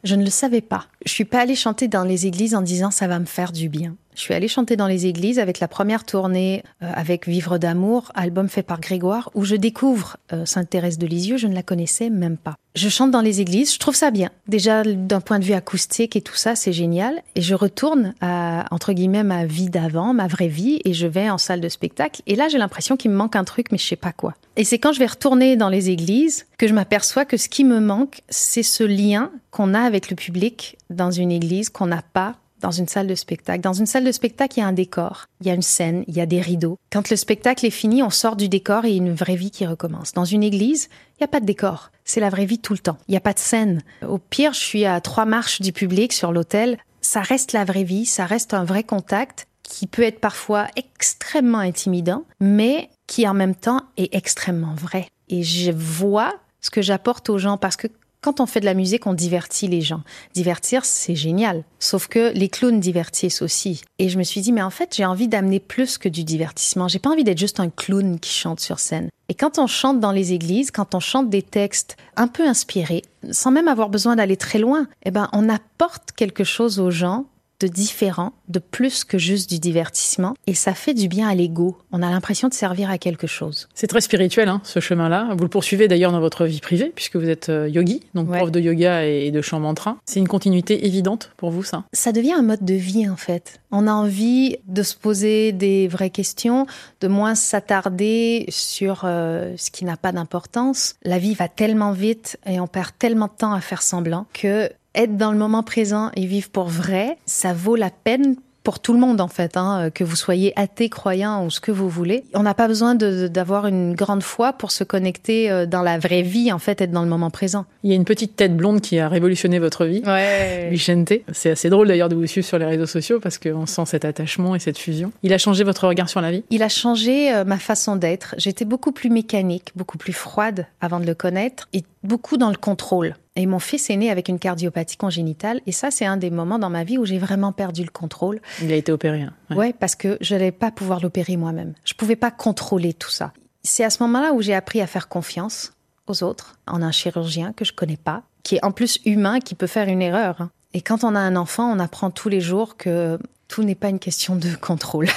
Je 0.03 0.15
ne 0.15 0.23
le 0.23 0.29
savais 0.29 0.61
pas. 0.61 0.87
Je 1.05 1.11
suis 1.11 1.25
pas 1.25 1.39
allée 1.39 1.55
chanter 1.55 1.87
dans 1.87 2.03
les 2.03 2.27
églises 2.27 2.55
en 2.55 2.61
disant 2.61 2.91
ça 2.91 3.07
va 3.07 3.19
me 3.19 3.25
faire 3.25 3.51
du 3.51 3.69
bien. 3.69 3.95
Je 4.15 4.21
suis 4.21 4.33
allée 4.33 4.47
chanter 4.47 4.75
dans 4.75 4.87
les 4.87 5.05
églises 5.05 5.39
avec 5.39 5.59
la 5.59 5.67
première 5.67 6.03
tournée 6.03 6.63
euh, 6.83 6.91
avec 6.93 7.27
Vivre 7.27 7.57
d'amour, 7.57 8.11
album 8.13 8.49
fait 8.49 8.63
par 8.63 8.79
Grégoire, 8.79 9.29
où 9.35 9.45
je 9.45 9.55
découvre 9.55 10.17
euh, 10.33 10.45
Sainte 10.45 10.69
Thérèse 10.69 10.97
de 10.97 11.07
Lisieux, 11.07 11.37
je 11.37 11.47
ne 11.47 11.55
la 11.55 11.63
connaissais 11.63 12.09
même 12.09 12.37
pas. 12.37 12.55
Je 12.75 12.89
chante 12.89 13.11
dans 13.11 13.21
les 13.21 13.41
églises, 13.41 13.73
je 13.73 13.79
trouve 13.79 13.95
ça 13.95 14.11
bien. 14.11 14.29
Déjà 14.47 14.83
d'un 14.83 15.21
point 15.21 15.39
de 15.39 15.43
vue 15.43 15.53
acoustique 15.53 16.15
et 16.15 16.21
tout 16.21 16.35
ça, 16.35 16.55
c'est 16.55 16.71
génial. 16.71 17.21
Et 17.35 17.41
je 17.41 17.53
retourne 17.55 18.13
à, 18.21 18.65
entre 18.71 18.93
guillemets, 18.93 19.23
ma 19.23 19.45
vie 19.45 19.69
d'avant, 19.69 20.13
ma 20.13 20.27
vraie 20.27 20.47
vie, 20.47 20.79
et 20.85 20.93
je 20.93 21.07
vais 21.07 21.29
en 21.29 21.37
salle 21.37 21.59
de 21.59 21.69
spectacle. 21.69 22.21
Et 22.27 22.35
là, 22.35 22.47
j'ai 22.47 22.57
l'impression 22.57 22.95
qu'il 22.95 23.11
me 23.11 23.15
manque 23.17 23.35
un 23.35 23.43
truc, 23.43 23.71
mais 23.71 23.77
je 23.77 23.85
sais 23.85 23.95
pas 23.97 24.13
quoi. 24.13 24.35
Et 24.55 24.63
c'est 24.63 24.79
quand 24.79 24.93
je 24.93 24.99
vais 24.99 25.05
retourner 25.05 25.55
dans 25.55 25.69
les 25.69 25.89
églises 25.89 26.45
que 26.57 26.67
je 26.67 26.73
m'aperçois 26.73 27.25
que 27.25 27.37
ce 27.37 27.49
qui 27.49 27.63
me 27.63 27.79
manque, 27.79 28.21
c'est 28.29 28.63
ce 28.63 28.83
lien 28.83 29.31
qu'on 29.51 29.73
a 29.73 29.81
avec 29.81 30.09
le 30.09 30.15
public 30.15 30.77
dans 30.89 31.11
une 31.11 31.31
église 31.31 31.69
qu'on 31.69 31.87
n'a 31.87 32.01
pas 32.01 32.35
dans 32.61 32.71
une 32.71 32.87
salle 32.87 33.07
de 33.07 33.15
spectacle. 33.15 33.61
Dans 33.61 33.73
une 33.73 33.85
salle 33.85 34.03
de 34.03 34.11
spectacle, 34.11 34.57
il 34.57 34.61
y 34.61 34.63
a 34.63 34.67
un 34.67 34.73
décor, 34.73 35.25
il 35.41 35.47
y 35.47 35.49
a 35.49 35.53
une 35.53 35.61
scène, 35.61 36.03
il 36.07 36.15
y 36.15 36.21
a 36.21 36.25
des 36.25 36.41
rideaux. 36.41 36.77
Quand 36.91 37.09
le 37.09 37.15
spectacle 37.15 37.65
est 37.65 37.71
fini, 37.71 38.03
on 38.03 38.09
sort 38.09 38.35
du 38.35 38.49
décor 38.49 38.85
et 38.85 38.95
une 38.95 39.13
vraie 39.13 39.35
vie 39.35 39.51
qui 39.51 39.65
recommence. 39.65 40.13
Dans 40.13 40.25
une 40.25 40.43
église, 40.43 40.89
il 41.13 41.23
n'y 41.23 41.25
a 41.25 41.27
pas 41.27 41.39
de 41.39 41.45
décor. 41.45 41.91
C'est 42.05 42.19
la 42.19 42.29
vraie 42.29 42.45
vie 42.45 42.59
tout 42.59 42.73
le 42.73 42.79
temps. 42.79 42.97
Il 43.07 43.11
n'y 43.11 43.17
a 43.17 43.21
pas 43.21 43.33
de 43.33 43.39
scène. 43.39 43.81
Au 44.07 44.17
pire, 44.17 44.53
je 44.53 44.59
suis 44.59 44.85
à 44.85 45.01
trois 45.01 45.25
marches 45.25 45.61
du 45.61 45.73
public 45.73 46.13
sur 46.13 46.31
l'hôtel. 46.31 46.77
Ça 47.01 47.21
reste 47.21 47.53
la 47.53 47.65
vraie 47.65 47.83
vie, 47.83 48.05
ça 48.05 48.25
reste 48.25 48.53
un 48.53 48.63
vrai 48.63 48.83
contact 48.83 49.47
qui 49.63 49.87
peut 49.87 50.03
être 50.03 50.19
parfois 50.19 50.67
extrêmement 50.75 51.59
intimidant, 51.59 52.25
mais 52.39 52.89
qui 53.07 53.27
en 53.27 53.33
même 53.33 53.55
temps 53.55 53.83
est 53.97 54.13
extrêmement 54.13 54.75
vrai. 54.75 55.07
Et 55.29 55.43
je 55.43 55.71
vois 55.71 56.35
ce 56.59 56.69
que 56.69 56.81
j'apporte 56.81 57.29
aux 57.29 57.37
gens 57.37 57.57
parce 57.57 57.75
que 57.75 57.87
quand 58.21 58.39
on 58.39 58.45
fait 58.45 58.59
de 58.59 58.65
la 58.65 58.75
musique, 58.75 59.07
on 59.07 59.13
divertit 59.13 59.67
les 59.67 59.81
gens. 59.81 60.03
Divertir, 60.33 60.85
c'est 60.85 61.15
génial. 61.15 61.63
Sauf 61.79 62.07
que 62.07 62.31
les 62.33 62.49
clowns 62.49 62.79
divertissent 62.79 63.41
aussi. 63.41 63.81
Et 63.97 64.09
je 64.09 64.19
me 64.19 64.23
suis 64.23 64.41
dit, 64.41 64.51
mais 64.51 64.61
en 64.61 64.69
fait, 64.69 64.95
j'ai 64.95 65.05
envie 65.05 65.27
d'amener 65.27 65.59
plus 65.59 65.97
que 65.97 66.07
du 66.07 66.23
divertissement. 66.23 66.87
J'ai 66.87 66.99
pas 66.99 67.09
envie 67.09 67.23
d'être 67.23 67.39
juste 67.39 67.59
un 67.59 67.69
clown 67.69 68.19
qui 68.19 68.31
chante 68.31 68.59
sur 68.59 68.79
scène. 68.79 69.09
Et 69.27 69.33
quand 69.33 69.57
on 69.57 69.65
chante 69.65 69.99
dans 69.99 70.11
les 70.11 70.33
églises, 70.33 70.69
quand 70.69 70.93
on 70.93 70.99
chante 70.99 71.29
des 71.29 71.41
textes 71.41 71.97
un 72.15 72.27
peu 72.27 72.47
inspirés, 72.47 73.01
sans 73.31 73.49
même 73.49 73.67
avoir 73.67 73.89
besoin 73.89 74.15
d'aller 74.15 74.37
très 74.37 74.59
loin, 74.59 74.87
eh 75.03 75.09
ben, 75.09 75.29
on 75.33 75.49
apporte 75.49 76.11
quelque 76.11 76.43
chose 76.43 76.79
aux 76.79 76.91
gens 76.91 77.25
de 77.61 77.67
différent, 77.67 78.33
de 78.49 78.59
plus 78.59 79.03
que 79.03 79.17
juste 79.17 79.49
du 79.49 79.59
divertissement, 79.59 80.35
et 80.47 80.53
ça 80.53 80.73
fait 80.73 80.93
du 80.93 81.07
bien 81.07 81.27
à 81.29 81.35
l'ego. 81.35 81.77
On 81.91 82.01
a 82.01 82.09
l'impression 82.09 82.47
de 82.47 82.53
servir 82.53 82.89
à 82.89 82.97
quelque 82.97 83.27
chose. 83.27 83.67
C'est 83.73 83.87
très 83.87 84.01
spirituel, 84.01 84.49
hein, 84.49 84.61
ce 84.63 84.79
chemin-là. 84.79 85.29
Vous 85.37 85.43
le 85.43 85.49
poursuivez 85.49 85.87
d'ailleurs 85.87 86.11
dans 86.11 86.19
votre 86.19 86.45
vie 86.45 86.59
privée, 86.59 86.91
puisque 86.95 87.15
vous 87.15 87.29
êtes 87.29 87.51
yogi, 87.69 88.01
donc 88.13 88.29
ouais. 88.29 88.37
prof 88.37 88.51
de 88.51 88.59
yoga 88.59 89.05
et 89.05 89.31
de 89.31 89.41
chant 89.41 89.59
mantra. 89.59 89.97
C'est 90.05 90.19
une 90.19 90.27
continuité 90.27 90.85
évidente 90.85 91.31
pour 91.37 91.51
vous, 91.51 91.63
ça? 91.63 91.83
Ça 91.93 92.11
devient 92.11 92.33
un 92.33 92.41
mode 92.41 92.65
de 92.65 92.73
vie, 92.73 93.09
en 93.09 93.15
fait. 93.15 93.59
On 93.71 93.87
a 93.87 93.91
envie 93.91 94.57
de 94.67 94.83
se 94.83 94.95
poser 94.95 95.51
des 95.51 95.87
vraies 95.87 96.09
questions, 96.09 96.65
de 96.99 97.07
moins 97.07 97.35
s'attarder 97.35 98.45
sur 98.49 99.03
euh, 99.03 99.53
ce 99.57 99.71
qui 99.71 99.85
n'a 99.85 99.97
pas 99.97 100.11
d'importance. 100.11 100.95
La 101.03 101.19
vie 101.19 101.33
va 101.33 101.47
tellement 101.47 101.91
vite 101.91 102.37
et 102.45 102.59
on 102.59 102.67
perd 102.67 102.91
tellement 102.97 103.27
de 103.27 103.33
temps 103.37 103.53
à 103.53 103.61
faire 103.61 103.81
semblant 103.81 104.25
que 104.33 104.69
être 104.95 105.17
dans 105.17 105.31
le 105.31 105.37
moment 105.37 105.63
présent 105.63 106.11
et 106.15 106.25
vivre 106.25 106.49
pour 106.49 106.67
vrai, 106.67 107.17
ça 107.25 107.53
vaut 107.53 107.75
la 107.75 107.89
peine 107.89 108.35
pour 108.63 108.79
tout 108.79 108.93
le 108.93 108.99
monde 108.99 109.21
en 109.21 109.27
fait, 109.27 109.57
hein, 109.57 109.89
que 109.93 110.03
vous 110.03 110.15
soyez 110.15 110.53
athée, 110.55 110.87
croyant 110.87 111.43
ou 111.45 111.49
ce 111.49 111.59
que 111.59 111.71
vous 111.71 111.89
voulez. 111.89 112.23
On 112.35 112.43
n'a 112.43 112.53
pas 112.53 112.67
besoin 112.67 112.93
d'avoir 112.93 113.65
une 113.65 113.95
grande 113.95 114.21
foi 114.21 114.53
pour 114.53 114.71
se 114.71 114.83
connecter 114.83 115.65
dans 115.65 115.81
la 115.81 115.97
vraie 115.97 116.21
vie, 116.21 116.51
en 116.51 116.59
fait, 116.59 116.79
être 116.79 116.91
dans 116.91 117.01
le 117.01 117.09
moment 117.09 117.31
présent. 117.31 117.65
Il 117.83 117.89
y 117.89 117.93
a 117.93 117.95
une 117.95 118.05
petite 118.05 118.35
tête 118.35 118.55
blonde 118.55 118.81
qui 118.81 118.99
a 118.99 119.09
révolutionné 119.09 119.57
votre 119.57 119.85
vie, 119.85 120.03
ouais. 120.05 120.69
Vicente. 120.69 121.13
C'est 121.31 121.49
assez 121.49 121.71
drôle 121.71 121.87
d'ailleurs 121.87 122.09
de 122.09 122.15
vous 122.15 122.27
suivre 122.27 122.45
sur 122.45 122.59
les 122.59 122.65
réseaux 122.65 122.85
sociaux 122.85 123.19
parce 123.19 123.39
qu'on 123.39 123.65
sent 123.65 123.85
cet 123.87 124.05
attachement 124.05 124.53
et 124.53 124.59
cette 124.59 124.77
fusion. 124.77 125.11
Il 125.23 125.33
a 125.33 125.39
changé 125.39 125.63
votre 125.63 125.87
regard 125.87 126.09
sur 126.09 126.21
la 126.21 126.29
vie? 126.29 126.43
Il 126.51 126.61
a 126.61 126.69
changé 126.69 127.33
euh, 127.33 127.43
ma 127.43 127.57
façon 127.57 127.95
d'être. 127.95 128.35
J'étais 128.37 128.65
beaucoup 128.65 128.91
plus 128.91 129.09
mécanique, 129.09 129.71
beaucoup 129.75 129.97
plus 129.97 130.13
froide 130.13 130.67
avant 130.81 130.99
de 130.99 131.07
le 131.07 131.15
connaître 131.15 131.67
et 131.73 131.83
beaucoup 132.03 132.37
dans 132.37 132.49
le 132.49 132.57
contrôle. 132.57 133.15
Et 133.35 133.45
mon 133.45 133.59
fils 133.59 133.89
est 133.89 133.95
né 133.95 134.11
avec 134.11 134.27
une 134.27 134.39
cardiopathie 134.39 134.97
congénitale. 134.97 135.61
Et 135.65 135.71
ça, 135.71 135.91
c'est 135.91 136.05
un 136.05 136.17
des 136.17 136.29
moments 136.29 136.59
dans 136.59 136.69
ma 136.69 136.83
vie 136.83 136.97
où 136.97 137.05
j'ai 137.05 137.17
vraiment 137.17 137.51
perdu 137.51 137.83
le 137.83 137.89
contrôle. 137.89 138.41
Il 138.61 138.71
a 138.71 138.75
été 138.75 138.91
opéré. 138.91 139.21
Hein. 139.21 139.33
Ouais. 139.49 139.55
ouais, 139.55 139.73
parce 139.73 139.95
que 139.95 140.17
je 140.19 140.35
n'allais 140.35 140.51
pas 140.51 140.71
pouvoir 140.71 140.99
l'opérer 141.01 141.37
moi-même. 141.37 141.73
Je 141.85 141.93
pouvais 141.93 142.15
pas 142.17 142.31
contrôler 142.31 142.93
tout 142.93 143.09
ça. 143.09 143.31
C'est 143.63 143.83
à 143.83 143.89
ce 143.89 144.03
moment-là 144.03 144.33
où 144.33 144.41
j'ai 144.41 144.53
appris 144.53 144.81
à 144.81 144.87
faire 144.87 145.07
confiance 145.07 145.73
aux 146.07 146.23
autres, 146.23 146.57
en 146.67 146.81
un 146.81 146.91
chirurgien 146.91 147.53
que 147.53 147.63
je 147.63 147.73
connais 147.73 147.97
pas, 147.97 148.23
qui 148.43 148.55
est 148.55 148.65
en 148.65 148.71
plus 148.71 148.99
humain, 149.05 149.39
qui 149.39 149.55
peut 149.55 149.67
faire 149.67 149.87
une 149.87 150.01
erreur. 150.01 150.49
Et 150.73 150.81
quand 150.81 151.03
on 151.03 151.15
a 151.15 151.19
un 151.19 151.35
enfant, 151.35 151.71
on 151.71 151.79
apprend 151.79 152.09
tous 152.09 152.27
les 152.27 152.41
jours 152.41 152.75
que 152.75 153.19
tout 153.47 153.63
n'est 153.63 153.75
pas 153.75 153.89
une 153.89 153.99
question 153.99 154.35
de 154.35 154.55
contrôle, 154.55 155.09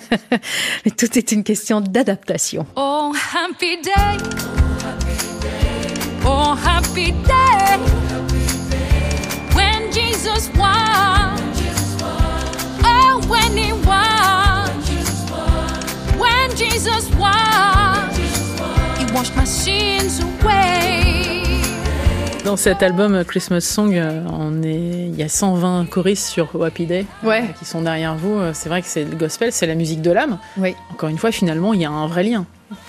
mais 0.84 0.90
tout 0.92 1.18
est 1.18 1.32
une 1.32 1.42
question 1.42 1.80
d'adaptation. 1.80 2.66
Oh, 2.76 3.12
happy 3.34 3.82
day. 3.82 4.45
Oh, 6.28 6.54
happy 6.56 7.12
day 7.12 7.78
when 9.54 9.92
Jesus 9.92 10.50
won. 10.56 11.38
Oh, 12.82 13.20
when 13.28 13.56
he 13.56 13.72
won. 13.86 14.68
When 16.18 16.50
Jesus 16.56 17.08
won, 17.14 18.10
he 18.98 19.04
washed 19.14 19.36
my 19.36 19.44
sins 19.44 20.20
away. 20.20 21.44
Dans 22.44 22.56
cet 22.56 22.82
album 22.82 23.24
Christmas 23.24 23.60
Song, 23.60 23.94
on 24.32 24.62
est, 24.64 25.08
il 25.08 25.14
y 25.16 25.22
a 25.22 25.28
120 25.28 25.86
choristes 25.88 26.26
sur 26.26 26.60
Happy 26.64 26.86
Day 26.86 27.06
ouais. 27.22 27.44
qui 27.58 27.64
sont 27.64 27.82
derrière 27.82 28.16
vous. 28.16 28.40
C'est 28.52 28.68
vrai 28.68 28.82
que 28.82 28.88
c'est 28.88 29.04
le 29.04 29.16
gospel, 29.16 29.52
c'est 29.52 29.66
la 29.66 29.76
musique 29.76 30.02
de 30.02 30.10
l'âme. 30.10 30.38
Oui. 30.56 30.74
Encore 30.92 31.08
une 31.08 31.18
fois, 31.18 31.30
finalement, 31.30 31.72
il 31.72 31.82
y 31.82 31.84
a 31.84 31.90
un 31.90 32.06
vrai 32.08 32.24
lien 32.24 32.46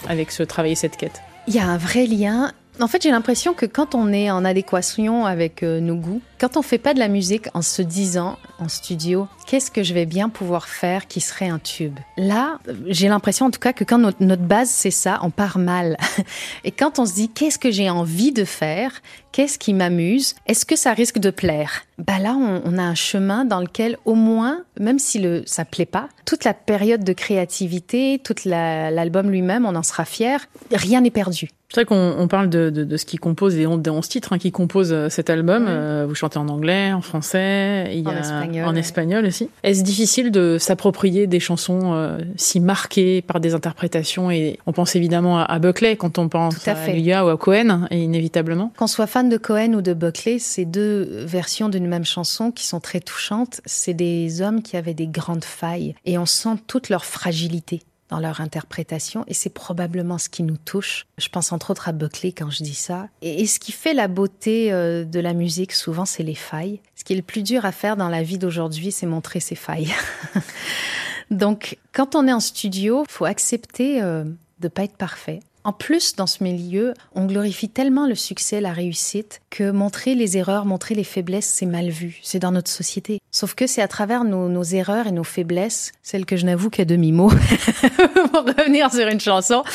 avec 0.08 0.32
ce 0.32 0.42
travail 0.42 0.72
et 0.72 0.76
cette 0.76 0.98
quête. 0.98 1.22
Il 1.48 1.56
y 1.56 1.60
a 1.60 1.66
un 1.66 1.78
vrai 1.78 2.06
lien. 2.08 2.52
En 2.80 2.88
fait, 2.88 3.02
j'ai 3.02 3.10
l'impression 3.10 3.56
que 3.56 3.66
quand 3.66 3.96
on 3.96 4.14
est 4.14 4.30
en 4.30 4.46
adéquation 4.46 5.26
avec 5.26 5.64
euh, 5.64 5.80
nos 5.80 5.96
goûts, 5.96 6.22
quand 6.40 6.58
on 6.58 6.62
fait 6.62 6.78
pas 6.78 6.94
de 6.94 7.00
la 7.00 7.08
musique 7.08 7.48
en 7.56 7.64
se 7.64 7.82
disant 7.82 8.38
en 8.60 8.68
studio, 8.70 9.28
qu'est-ce 9.46 9.72
que 9.72 9.84
je 9.84 9.94
vais 9.94 10.06
bien 10.06 10.30
pouvoir 10.30 10.68
faire 10.68 11.08
qui 11.08 11.22
serait 11.22 11.50
un 11.50 11.60
tube? 11.60 11.98
Là, 12.18 12.60
j'ai 12.88 13.08
l'impression 13.08 13.46
en 13.46 13.52
tout 13.52 13.60
cas 13.60 13.74
que 13.74 13.84
quand 13.84 13.98
notre, 13.98 14.24
notre 14.24 14.44
base 14.44 14.70
c'est 14.70 14.92
ça, 14.92 15.20
on 15.24 15.30
part 15.30 15.58
mal. 15.58 15.98
Et 16.64 16.72
quand 16.72 17.00
on 17.00 17.06
se 17.06 17.14
dit 17.14 17.30
qu'est-ce 17.30 17.60
que 17.60 17.72
j'ai 17.72 17.90
envie 17.90 18.32
de 18.32 18.46
faire, 18.46 18.92
qu'est-ce 19.32 19.60
qui 19.60 19.74
m'amuse, 19.74 20.36
est-ce 20.48 20.66
que 20.66 20.76
ça 20.76 20.94
risque 20.94 21.20
de 21.20 21.30
plaire? 21.30 21.84
Bah 21.98 22.20
là, 22.20 22.34
on, 22.34 22.62
on, 22.66 22.78
a 22.78 22.84
un 22.84 22.96
chemin 22.96 23.46
dans 23.46 23.60
lequel 23.60 23.98
au 24.06 24.14
moins, 24.14 24.64
même 24.80 25.00
si 25.00 25.20
le 25.20 25.44
ça 25.46 25.66
plaît 25.66 25.86
pas, 25.86 26.10
toute 26.26 26.44
la 26.44 26.54
période 26.54 27.04
de 27.04 27.14
créativité, 27.14 28.20
toute 28.24 28.46
l'album 28.46 29.30
lui-même, 29.32 29.66
on 29.66 29.76
en 29.76 29.84
sera 29.84 30.06
fier. 30.06 30.48
Rien 30.72 31.02
n'est 31.02 31.12
perdu. 31.12 31.50
C'est 31.70 31.82
vrai 31.82 31.86
qu'on 31.86 32.16
on 32.18 32.28
parle 32.30 32.50
de, 32.50 32.70
de, 32.70 32.86
de, 32.86 32.98
ce 32.98 33.06
qui 33.06 33.18
compose 33.18 33.56
des 33.56 33.68
11 33.68 34.08
titres 34.08 34.32
hein, 34.32 34.38
qui 34.38 34.52
composent 34.52 35.10
cet 35.10 35.30
album. 35.30 35.64
Oui. 35.64 35.70
Euh, 35.70 36.06
vous 36.08 36.16
chantez 36.16 36.40
en 36.40 36.48
anglais, 36.48 36.94
en 36.94 37.02
français, 37.02 37.90
il 37.94 38.08
y 38.08 38.08
a, 38.08 38.47
espagnol, 38.50 38.68
en 38.68 38.76
espagnol 38.76 39.26
aussi. 39.26 39.50
Est-ce 39.64 39.84
difficile 39.84 40.32
de 40.32 40.58
s'approprier 40.60 41.28
des 41.28 41.40
chansons 41.40 41.94
euh, 41.94 42.20
si 42.36 42.60
marquées 42.60 43.22
par 43.22 43.40
des 43.40 43.54
interprétations 43.54 44.32
Et 44.32 44.60
on 44.66 44.74
pense 44.74 44.96
évidemment 44.96 45.40
à, 45.40 45.44
à 45.44 45.60
Buckley 45.60 45.96
quand 45.96 46.18
on 46.18 46.30
pense 46.30 46.68
à, 46.68 46.74
à 46.74 46.88
Luya 46.88 47.26
ou 47.26 47.30
à 47.30 47.38
Cohen, 47.38 47.88
et 47.92 48.02
inévitablement. 48.02 48.72
Qu'on 48.78 48.88
soit 48.88 49.08
fan 49.08 49.30
de 49.30 49.38
Cohen 49.38 49.74
ou 49.74 49.82
de 49.82 49.94
Buckley, 49.94 50.40
c'est 50.40 50.66
deux 50.66 51.26
versions 51.26 51.70
d'une 51.70 51.88
même 51.88 52.06
chanson 52.06 52.52
qui 52.52 52.66
sont 52.66 52.80
très 52.80 53.00
touchantes. 53.00 53.62
C'est 53.66 53.94
des 53.94 54.42
hommes 54.42 54.62
qui 54.62 54.78
avaient 54.78 54.94
des 54.94 55.08
grandes 55.08 55.46
failles 55.46 55.96
et 56.06 56.18
on 56.18 56.26
sent 56.26 56.56
toute 56.68 56.90
leur 56.90 57.06
fragilité 57.06 57.82
dans 58.10 58.20
leur 58.20 58.42
interprétation 58.42 59.24
et 59.28 59.34
c'est 59.34 59.50
probablement 59.50 60.18
ce 60.18 60.30
qui 60.30 60.44
nous 60.44 60.58
touche. 60.58 61.08
Je 61.18 61.30
pense 61.30 61.52
entre 61.52 61.72
autres 61.72 61.90
à 61.90 61.92
Buckley 61.92 62.32
quand 62.32 62.50
je 62.50 62.64
dis 62.64 62.76
ça. 62.76 63.10
Et, 63.22 63.46
ce 63.48 63.60
qui 63.60 63.72
fait 63.72 63.94
la 63.94 64.08
beauté 64.08 64.72
euh, 64.72 65.04
de 65.04 65.20
la 65.20 65.34
musique, 65.34 65.74
souvent, 65.74 66.06
c'est 66.06 66.24
les 66.24 66.36
failles. 66.36 66.82
Ce 66.96 67.04
qui 67.04 67.14
est 67.14 67.18
le 67.18 67.22
plus 67.22 67.44
dur 67.44 67.66
à 67.66 67.72
faire 67.72 67.98
dans 67.98 68.10
la 68.10 68.24
vie 68.24 68.38
d'aujourd'hui, 68.38 68.92
c'est 68.92 69.06
montrer 69.06 69.40
ses 69.40 69.56
failles. 69.56 69.94
Donc, 71.32 71.78
quand 71.92 72.16
on 72.16 72.28
est 72.28 72.34
en 72.34 72.40
studio, 72.40 73.04
faut 73.10 73.26
accepter 73.26 74.02
euh, 74.02 74.24
de 74.60 74.68
pas 74.68 74.84
être 74.84 74.96
parfait. 74.96 75.42
En 75.68 75.74
plus, 75.74 76.16
dans 76.16 76.28
ce 76.28 76.46
milieu, 76.46 76.94
on 77.14 77.26
glorifie 77.26 77.68
tellement 77.68 78.08
le 78.08 78.16
succès, 78.16 78.62
la 78.62 78.72
réussite, 78.72 79.42
que 79.50 79.70
montrer 79.70 80.16
les 80.16 80.38
erreurs, 80.38 80.64
montrer 80.64 80.96
les 80.96 81.04
faiblesses, 81.04 81.46
c'est 81.46 81.66
mal 81.66 81.90
vu. 81.90 82.22
C'est 82.24 82.40
dans 82.40 82.54
notre 82.54 82.72
société. 82.72 83.20
Sauf 83.32 83.54
que 83.54 83.68
c'est 83.68 83.82
à 83.82 83.90
travers 83.90 84.24
nos, 84.24 84.64
erreurs 84.64 85.08
et 85.08 85.12
nos 85.12 85.26
faiblesses, 85.26 85.92
celles 86.04 86.26
que 86.26 86.38
je 86.38 86.46
n'avoue 86.46 86.70
qu'à 86.70 86.86
demi-mot, 86.86 87.28
pour 88.32 88.46
revenir 88.46 88.94
sur 88.94 89.10
une 89.10 89.20
chanson, 89.20 89.66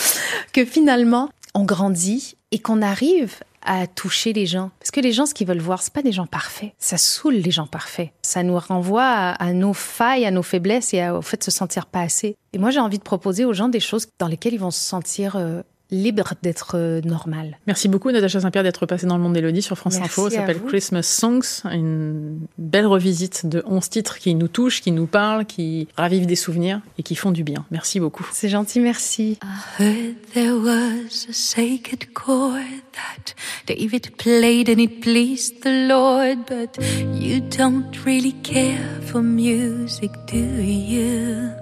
que 0.54 0.64
finalement, 0.64 1.28
on 1.52 1.64
grandit 1.64 2.38
et 2.52 2.58
qu'on 2.58 2.80
arrive 2.80 3.34
à 3.64 3.86
toucher 3.86 4.32
les 4.32 4.46
gens. 4.46 4.70
Parce 4.80 4.90
que 4.90 5.00
les 5.00 5.12
gens, 5.12 5.26
ce 5.26 5.34
qu'ils 5.34 5.46
veulent 5.46 5.60
voir, 5.60 5.82
c'est 5.82 5.92
pas 5.92 6.02
des 6.02 6.10
gens 6.10 6.26
parfaits. 6.26 6.72
Ça 6.78 6.96
saoule 6.96 7.34
les 7.34 7.50
gens 7.50 7.66
parfaits. 7.66 8.10
Ça 8.22 8.42
nous 8.42 8.58
renvoie 8.58 9.04
à, 9.04 9.52
nos 9.52 9.74
failles, 9.74 10.24
à 10.24 10.30
nos 10.30 10.42
faiblesses 10.42 10.94
et 10.94 11.06
au 11.10 11.20
fait 11.20 11.36
de 11.36 11.44
se 11.44 11.50
sentir 11.50 11.84
pas 11.84 12.00
assez. 12.00 12.34
Et 12.54 12.58
moi, 12.58 12.70
j'ai 12.70 12.80
envie 12.80 12.98
de 12.98 13.04
proposer 13.04 13.44
aux 13.44 13.52
gens 13.52 13.68
des 13.68 13.78
choses 13.78 14.08
dans 14.18 14.26
lesquelles 14.26 14.54
ils 14.54 14.60
vont 14.60 14.70
se 14.70 14.80
sentir 14.80 15.36
euh, 15.36 15.62
libre 15.92 16.34
d'être 16.42 16.72
euh, 16.74 17.00
normal. 17.02 17.58
Merci 17.66 17.88
beaucoup 17.88 18.10
Natacha 18.10 18.40
Saint-Pierre 18.40 18.64
d'être 18.64 18.86
passée 18.86 19.06
dans 19.06 19.16
le 19.16 19.22
monde 19.22 19.34
d'Elodie 19.34 19.62
sur 19.62 19.76
France 19.76 19.98
Info. 19.98 20.28
Ça 20.30 20.36
s'appelle 20.36 20.60
Christmas 20.62 21.02
Songs, 21.02 21.62
une 21.70 22.40
belle 22.58 22.86
revisite 22.86 23.46
de 23.46 23.62
11 23.66 23.88
titres 23.90 24.18
qui 24.18 24.34
nous 24.34 24.48
touchent, 24.48 24.80
qui 24.80 24.90
nous 24.90 25.06
parlent, 25.06 25.44
qui 25.44 25.86
ravivent 25.96 26.26
des 26.26 26.36
souvenirs 26.36 26.80
et 26.98 27.02
qui 27.02 27.14
font 27.14 27.30
du 27.30 27.44
bien. 27.44 27.64
Merci 27.70 28.00
beaucoup. 28.00 28.26
C'est 28.32 28.48
gentil, 28.48 28.80
merci. 28.80 29.38
I 29.42 29.82
heard 29.82 30.14
there 30.34 30.54
was 30.54 31.26
a 31.28 31.32
sacred 31.32 32.12
chord 32.14 32.62
that 32.92 33.34
David 33.66 34.16
played 34.16 34.68
and 34.68 34.80
it 34.80 35.02
pleased 35.02 35.62
the 35.62 35.88
Lord, 35.88 36.38
but 36.48 36.78
you 37.14 37.40
don't 37.40 37.94
really 38.06 38.34
care 38.42 39.00
for 39.02 39.20
music, 39.22 40.10
do 40.26 40.38
you? 40.38 41.61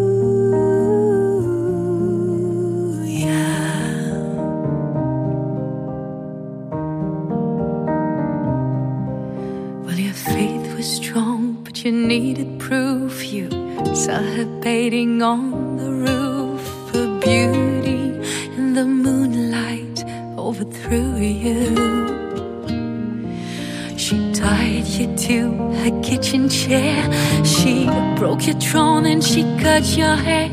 Needed 12.19 12.59
proof. 12.59 13.23
You 13.23 13.47
saw 13.95 14.19
her 14.35 14.49
bathing 14.59 15.21
on 15.21 15.77
the 15.77 15.91
roof. 16.05 16.63
Her 16.93 17.07
beauty 17.25 18.03
in 18.57 18.73
the 18.73 18.85
moonlight 19.05 19.97
overthrew 20.37 21.15
you. 21.15 21.59
She 24.03 24.17
tied 24.33 24.87
you 24.97 25.07
to 25.27 25.37
her 25.81 25.93
kitchen 26.01 26.49
chair. 26.49 26.99
She 27.45 27.85
broke 28.19 28.45
your 28.45 28.59
throne 28.59 29.05
and 29.05 29.23
she 29.23 29.43
cut 29.63 29.85
your 30.01 30.17
hair. 30.27 30.51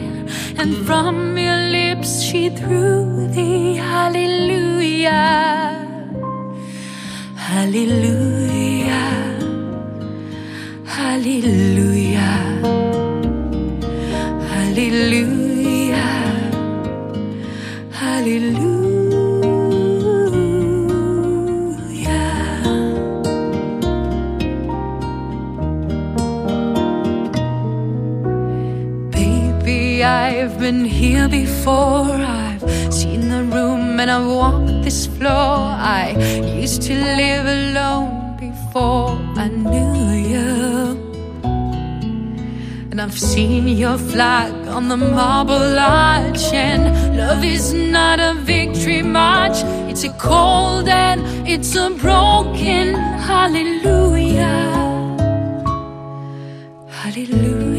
And 0.61 0.70
from 0.87 1.37
your 1.37 1.61
lips 1.78 2.22
she 2.22 2.50
threw 2.50 3.26
the 3.38 3.74
hallelujah. 3.90 5.18
Hallelujah. 7.35 9.17
Hallelujah. 11.18 12.31
Hallelujah. 14.52 15.98
Hallelujah. 17.90 18.78
Baby, 29.11 30.04
I've 30.04 30.57
been 30.61 30.85
here 30.85 31.28
before. 31.28 32.27
I've 43.18 43.24
seen 43.24 43.66
your 43.66 43.98
flag 43.98 44.52
on 44.68 44.87
the 44.87 44.96
marble 44.96 45.76
arch. 45.76 46.52
And 46.52 47.16
love 47.16 47.42
is 47.42 47.72
not 47.72 48.20
a 48.20 48.35
victory 48.35 49.02
march, 49.02 49.57
it's 49.90 50.04
a 50.04 50.11
cold 50.11 50.88
and 50.88 51.20
it's 51.48 51.74
a 51.74 51.90
broken 51.90 52.94
hallelujah. 52.94 54.44
Hallelujah. 56.88 57.38
Hallelujah. 57.42 57.77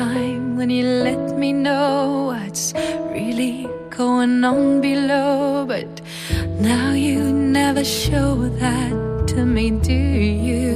time 0.00 0.56
when 0.56 0.70
you 0.70 0.86
let 1.08 1.36
me 1.42 1.52
know 1.52 2.32
what's 2.32 2.72
really 3.16 3.68
going 3.90 4.42
on 4.42 4.80
below. 4.80 5.66
But 5.72 5.90
now 6.70 6.92
you 6.92 7.20
never 7.60 7.84
show 7.84 8.30
that 8.64 8.94
to 9.30 9.44
me, 9.44 9.64
do 9.92 10.02
you? 10.48 10.68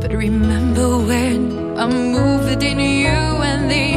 But 0.00 0.10
remember 0.26 0.88
when 1.10 1.78
I 1.78 1.86
moved 1.86 2.62
in 2.70 2.80
you 2.80 3.22
and 3.50 3.62
the 3.76 3.88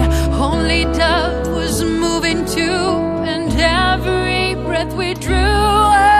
only 0.47 0.83
dove 0.99 1.47
was 1.59 1.83
moving 1.83 2.39
too, 2.57 2.83
and 3.33 3.49
every 3.87 4.53
breath 4.67 4.93
we 5.01 5.09
drew. 5.25 6.18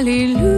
Hallelujah. 0.00 0.49